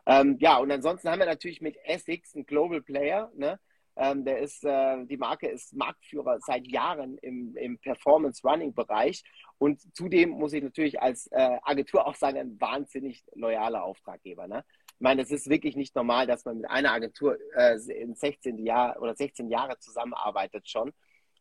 Ähm, 0.08 0.38
ja, 0.40 0.58
und 0.58 0.72
ansonsten 0.72 1.10
haben 1.10 1.20
wir 1.20 1.28
natürlich 1.28 1.62
mit 1.62 1.78
Essex 1.86 2.34
einen 2.34 2.48
Global 2.48 2.82
Player, 2.82 3.32
ne? 3.36 3.60
Ähm, 3.96 4.26
der 4.26 4.40
ist, 4.40 4.64
äh, 4.64 5.06
die 5.06 5.18
Marke 5.18 5.48
ist 5.48 5.74
Marktführer 5.76 6.40
seit 6.42 6.68
Jahren 6.68 7.18
im, 7.20 7.56
im 7.56 7.78
Performance-Running-Bereich. 7.80 9.24
Und 9.60 9.82
zudem 9.96 10.32
muss 10.32 10.54
ich 10.54 10.64
natürlich 10.64 11.02
als 11.02 11.28
äh, 11.28 11.58
Agentur 11.62 12.08
auch 12.08 12.16
sagen, 12.16 12.38
ein 12.38 12.60
wahnsinnig 12.60 13.24
loyaler 13.36 13.84
Auftraggeber. 13.84 14.48
Ne? 14.48 14.66
Ich 14.88 15.02
meine, 15.02 15.22
es 15.22 15.32
ist 15.32 15.50
wirklich 15.50 15.76
nicht 15.76 15.96
normal, 15.96 16.26
dass 16.26 16.46
man 16.46 16.58
mit 16.58 16.70
einer 16.70 16.92
Agentur 16.92 17.38
äh, 17.56 17.78
in 17.92 18.16
16 18.16 18.58
Jahr 18.66 19.00
oder 19.02 19.16
16 19.16 19.50
Jahre 19.50 19.78
zusammenarbeitet 19.80 20.68
schon. 20.68 20.92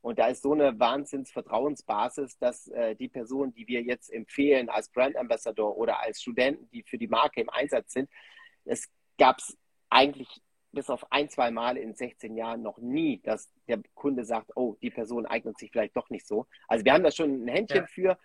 Und 0.03 0.19
da 0.19 0.27
ist 0.27 0.43
so 0.43 0.53
eine 0.53 0.79
Wahnsinnsvertrauensbasis, 0.79 2.37
dass 2.39 2.67
äh, 2.69 2.97
die 2.97 3.09
Personen, 3.09 3.55
die 3.55 3.69
wir 3.69 3.83
jetzt 3.83 4.13
empfehlen 4.13 4.69
als 4.69 4.91
Brand 4.91 5.17
Ambassador 5.17 5.77
oder 5.77 6.01
als 6.01 6.21
Studenten, 6.21 6.69
die 6.71 6.83
für 6.83 6.99
die 6.99 7.07
Marke 7.07 7.41
im 7.41 7.49
Einsatz 7.49 7.93
sind, 7.93 8.11
es 8.65 8.89
gab 9.17 9.39
es 9.39 9.57
eigentlich 9.91 10.29
bis 10.73 10.91
auf 10.91 11.11
ein, 11.13 11.29
zwei 11.29 11.51
Mal 11.51 11.77
in 11.77 11.95
16 11.95 12.37
Jahren 12.37 12.63
noch 12.63 12.79
nie, 12.79 13.21
dass 13.23 13.51
der 13.69 13.81
Kunde 13.95 14.25
sagt, 14.25 14.51
oh, 14.57 14.77
die 14.83 14.91
Person 14.91 15.27
eignet 15.27 15.59
sich 15.59 15.71
vielleicht 15.71 15.97
doch 15.97 16.11
nicht 16.11 16.27
so. 16.27 16.47
Also 16.67 16.85
wir 16.85 16.93
haben 16.93 17.05
da 17.05 17.11
schon 17.11 17.45
ein 17.45 17.49
Händchen 17.49 17.83
ja. 17.83 17.87
für. 17.87 18.19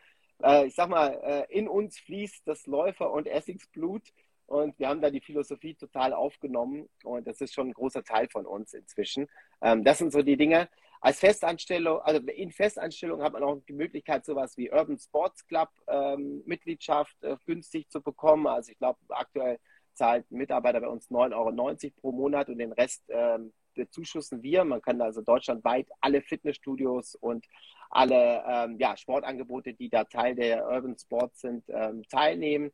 Äh, 0.43 0.67
ich 0.67 0.75
sag 0.75 0.89
mal, 0.89 1.19
äh, 1.23 1.57
in 1.57 1.67
uns 1.67 1.99
fließt 1.99 2.47
das 2.47 2.65
Läufer- 2.65 3.11
und 3.11 3.27
Essigsblut 3.27 4.03
und 4.45 4.79
wir 4.79 4.87
haben 4.87 5.01
da 5.01 5.09
die 5.09 5.21
Philosophie 5.21 5.75
total 5.75 6.13
aufgenommen 6.13 6.87
und 7.03 7.27
das 7.27 7.41
ist 7.41 7.53
schon 7.53 7.69
ein 7.69 7.73
großer 7.73 8.03
Teil 8.03 8.29
von 8.29 8.45
uns 8.45 8.73
inzwischen. 8.73 9.27
Ähm, 9.61 9.83
das 9.83 9.97
sind 9.97 10.11
so 10.13 10.21
die 10.21 10.37
Dinge. 10.37 10.69
Als 10.99 11.19
Festanstellung, 11.19 11.99
also 12.01 12.19
in 12.21 12.51
Festanstellung 12.51 13.21
hat 13.21 13.33
man 13.33 13.43
auch 13.43 13.61
die 13.67 13.73
Möglichkeit, 13.73 14.25
sowas 14.25 14.57
wie 14.57 14.71
Urban 14.71 14.97
Sports 14.97 15.45
Club 15.45 15.69
ähm, 15.87 16.41
Mitgliedschaft 16.45 17.21
äh, 17.23 17.35
günstig 17.45 17.89
zu 17.89 18.01
bekommen. 18.01 18.47
Also 18.47 18.71
ich 18.71 18.77
glaube, 18.79 18.99
aktuell 19.09 19.59
zahlt 19.97 20.29
ein 20.31 20.37
Mitarbeiter 20.37 20.79
bei 20.79 20.87
uns 20.87 21.09
9,90 21.09 21.33
Euro 21.33 21.93
pro 22.01 22.11
Monat 22.11 22.49
und 22.49 22.59
den 22.59 22.71
Rest 22.71 23.03
ähm, 23.09 23.53
bezuschussen 23.73 24.43
wir. 24.43 24.63
Man 24.63 24.81
kann 24.81 25.01
also 25.01 25.21
deutschlandweit 25.21 25.87
alle 26.01 26.21
Fitnessstudios 26.21 27.15
und 27.15 27.45
alle 27.89 28.43
ähm, 28.47 28.77
ja, 28.79 28.97
Sportangebote, 28.97 29.73
die 29.73 29.89
da 29.89 30.03
Teil 30.03 30.35
der 30.35 30.67
Urban 30.67 30.97
Sports 30.97 31.41
sind, 31.41 31.63
ähm, 31.69 32.03
teilnehmen. 32.09 32.71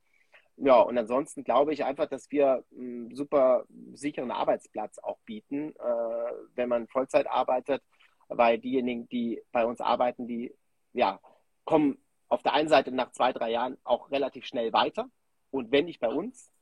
Ja, 0.57 0.81
und 0.81 0.97
ansonsten 0.97 1.43
glaube 1.43 1.73
ich 1.73 1.83
einfach, 1.83 2.07
dass 2.07 2.29
wir 2.31 2.63
einen 2.71 3.15
super 3.15 3.65
sicheren 3.93 4.31
Arbeitsplatz 4.31 4.99
auch 4.99 5.17
bieten, 5.25 5.75
äh, 5.75 6.33
wenn 6.55 6.69
man 6.69 6.87
Vollzeit 6.87 7.27
arbeitet, 7.27 7.81
weil 8.27 8.59
diejenigen, 8.59 9.09
die 9.09 9.41
bei 9.51 9.65
uns 9.65 9.81
arbeiten, 9.81 10.27
die 10.27 10.53
ja, 10.93 11.19
kommen 11.65 11.97
auf 12.29 12.43
der 12.43 12.53
einen 12.53 12.69
Seite 12.69 12.91
nach 12.91 13.11
zwei, 13.11 13.33
drei 13.33 13.51
Jahren 13.51 13.77
auch 13.83 14.11
relativ 14.11 14.45
schnell 14.45 14.73
weiter. 14.73 15.09
Und 15.51 15.71
wenn 15.71 15.85
nicht 15.85 15.99
bei 15.99 16.09
uns, 16.09 16.52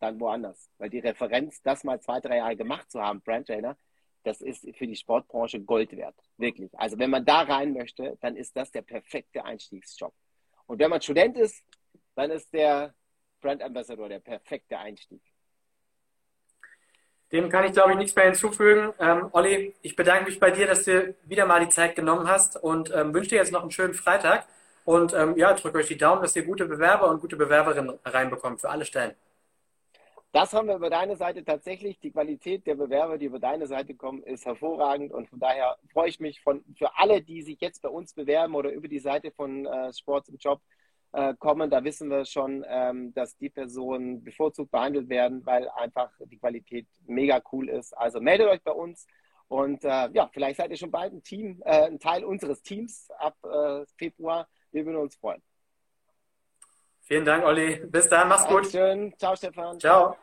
dann 0.00 0.20
woanders. 0.20 0.70
Weil 0.78 0.90
die 0.90 0.98
Referenz, 0.98 1.62
das 1.62 1.84
mal 1.84 2.00
zwei, 2.00 2.20
drei 2.20 2.38
Jahre 2.38 2.56
gemacht 2.56 2.90
zu 2.90 3.00
haben, 3.00 3.20
Brand 3.20 3.46
Trainer, 3.46 3.76
das 4.24 4.40
ist 4.40 4.66
für 4.76 4.86
die 4.86 4.96
Sportbranche 4.96 5.60
Gold 5.60 5.96
wert. 5.96 6.14
Wirklich. 6.36 6.70
Also 6.78 6.98
wenn 6.98 7.10
man 7.10 7.24
da 7.24 7.42
rein 7.42 7.72
möchte, 7.72 8.16
dann 8.20 8.36
ist 8.36 8.56
das 8.56 8.70
der 8.70 8.82
perfekte 8.82 9.44
Einstiegsjob. 9.44 10.14
Und 10.66 10.78
wenn 10.78 10.90
man 10.90 11.02
Student 11.02 11.36
ist, 11.36 11.64
dann 12.14 12.30
ist 12.30 12.52
der 12.52 12.94
Brand 13.40 13.62
Ambassador 13.62 14.08
der 14.08 14.20
perfekte 14.20 14.78
Einstieg. 14.78 15.22
Dem 17.32 17.48
kann 17.48 17.64
ich, 17.64 17.72
glaube 17.72 17.92
ich, 17.92 17.96
nichts 17.96 18.14
mehr 18.14 18.26
hinzufügen. 18.26 18.92
Ähm, 18.98 19.30
Olli, 19.32 19.74
ich 19.80 19.96
bedanke 19.96 20.26
mich 20.26 20.38
bei 20.38 20.50
dir, 20.50 20.66
dass 20.66 20.84
du 20.84 21.14
wieder 21.24 21.46
mal 21.46 21.64
die 21.64 21.70
Zeit 21.70 21.96
genommen 21.96 22.28
hast 22.28 22.62
und 22.62 22.92
ähm, 22.94 23.14
wünsche 23.14 23.30
dir 23.30 23.36
jetzt 23.36 23.52
noch 23.52 23.62
einen 23.62 23.70
schönen 23.70 23.94
Freitag. 23.94 24.46
Und 24.84 25.14
ähm, 25.14 25.36
ja, 25.36 25.54
drücke 25.54 25.78
euch 25.78 25.86
die 25.86 25.96
Daumen, 25.96 26.22
dass 26.22 26.36
ihr 26.36 26.44
gute 26.44 26.66
Bewerber 26.66 27.08
und 27.08 27.20
gute 27.20 27.36
Bewerberinnen 27.36 27.98
reinbekommt 28.04 28.60
für 28.60 28.68
alle 28.68 28.84
Stellen. 28.84 29.14
Das 30.32 30.54
haben 30.54 30.68
wir 30.68 30.76
über 30.76 30.88
deine 30.88 31.16
Seite 31.16 31.44
tatsächlich. 31.44 32.00
Die 32.00 32.10
Qualität 32.10 32.66
der 32.66 32.74
Bewerber, 32.74 33.18
die 33.18 33.26
über 33.26 33.38
deine 33.38 33.66
Seite 33.66 33.94
kommen, 33.94 34.22
ist 34.22 34.46
hervorragend. 34.46 35.12
Und 35.12 35.28
von 35.28 35.38
daher 35.38 35.76
freue 35.92 36.08
ich 36.08 36.20
mich 36.20 36.40
von, 36.40 36.64
für 36.74 36.96
alle, 36.96 37.20
die 37.20 37.42
sich 37.42 37.60
jetzt 37.60 37.82
bei 37.82 37.90
uns 37.90 38.14
bewerben 38.14 38.54
oder 38.54 38.72
über 38.72 38.88
die 38.88 38.98
Seite 38.98 39.30
von 39.30 39.66
äh, 39.66 39.92
Sports 39.92 40.30
im 40.30 40.38
Job 40.38 40.62
äh, 41.12 41.34
kommen. 41.38 41.68
Da 41.68 41.84
wissen 41.84 42.08
wir 42.08 42.24
schon, 42.24 42.64
ähm, 42.66 43.12
dass 43.12 43.36
die 43.36 43.50
Personen 43.50 44.24
bevorzugt 44.24 44.70
behandelt 44.70 45.10
werden, 45.10 45.44
weil 45.44 45.68
einfach 45.68 46.10
die 46.24 46.38
Qualität 46.38 46.86
mega 47.06 47.42
cool 47.52 47.68
ist. 47.68 47.92
Also 47.92 48.18
meldet 48.18 48.48
euch 48.48 48.62
bei 48.62 48.72
uns. 48.72 49.06
Und 49.48 49.84
äh, 49.84 50.08
ja, 50.14 50.30
vielleicht 50.32 50.56
seid 50.56 50.70
ihr 50.70 50.78
schon 50.78 50.90
bald 50.90 51.12
ein 51.12 51.22
Team, 51.22 51.60
äh, 51.66 51.88
ein 51.88 51.98
Teil 51.98 52.24
unseres 52.24 52.62
Teams 52.62 53.10
ab 53.18 53.36
Februar. 53.98 54.48
Wir 54.70 54.86
würden 54.86 54.96
uns 54.96 55.14
freuen. 55.16 55.42
Vielen 57.12 57.26
Dank, 57.26 57.44
Olli. 57.44 57.76
Bis 57.90 58.08
dann, 58.08 58.28
mach's 58.28 58.46
gut. 58.46 58.64
Dankeschön. 58.72 59.12
Ciao, 59.18 59.36
Stefan. 59.36 59.78
Ciao. 59.78 60.16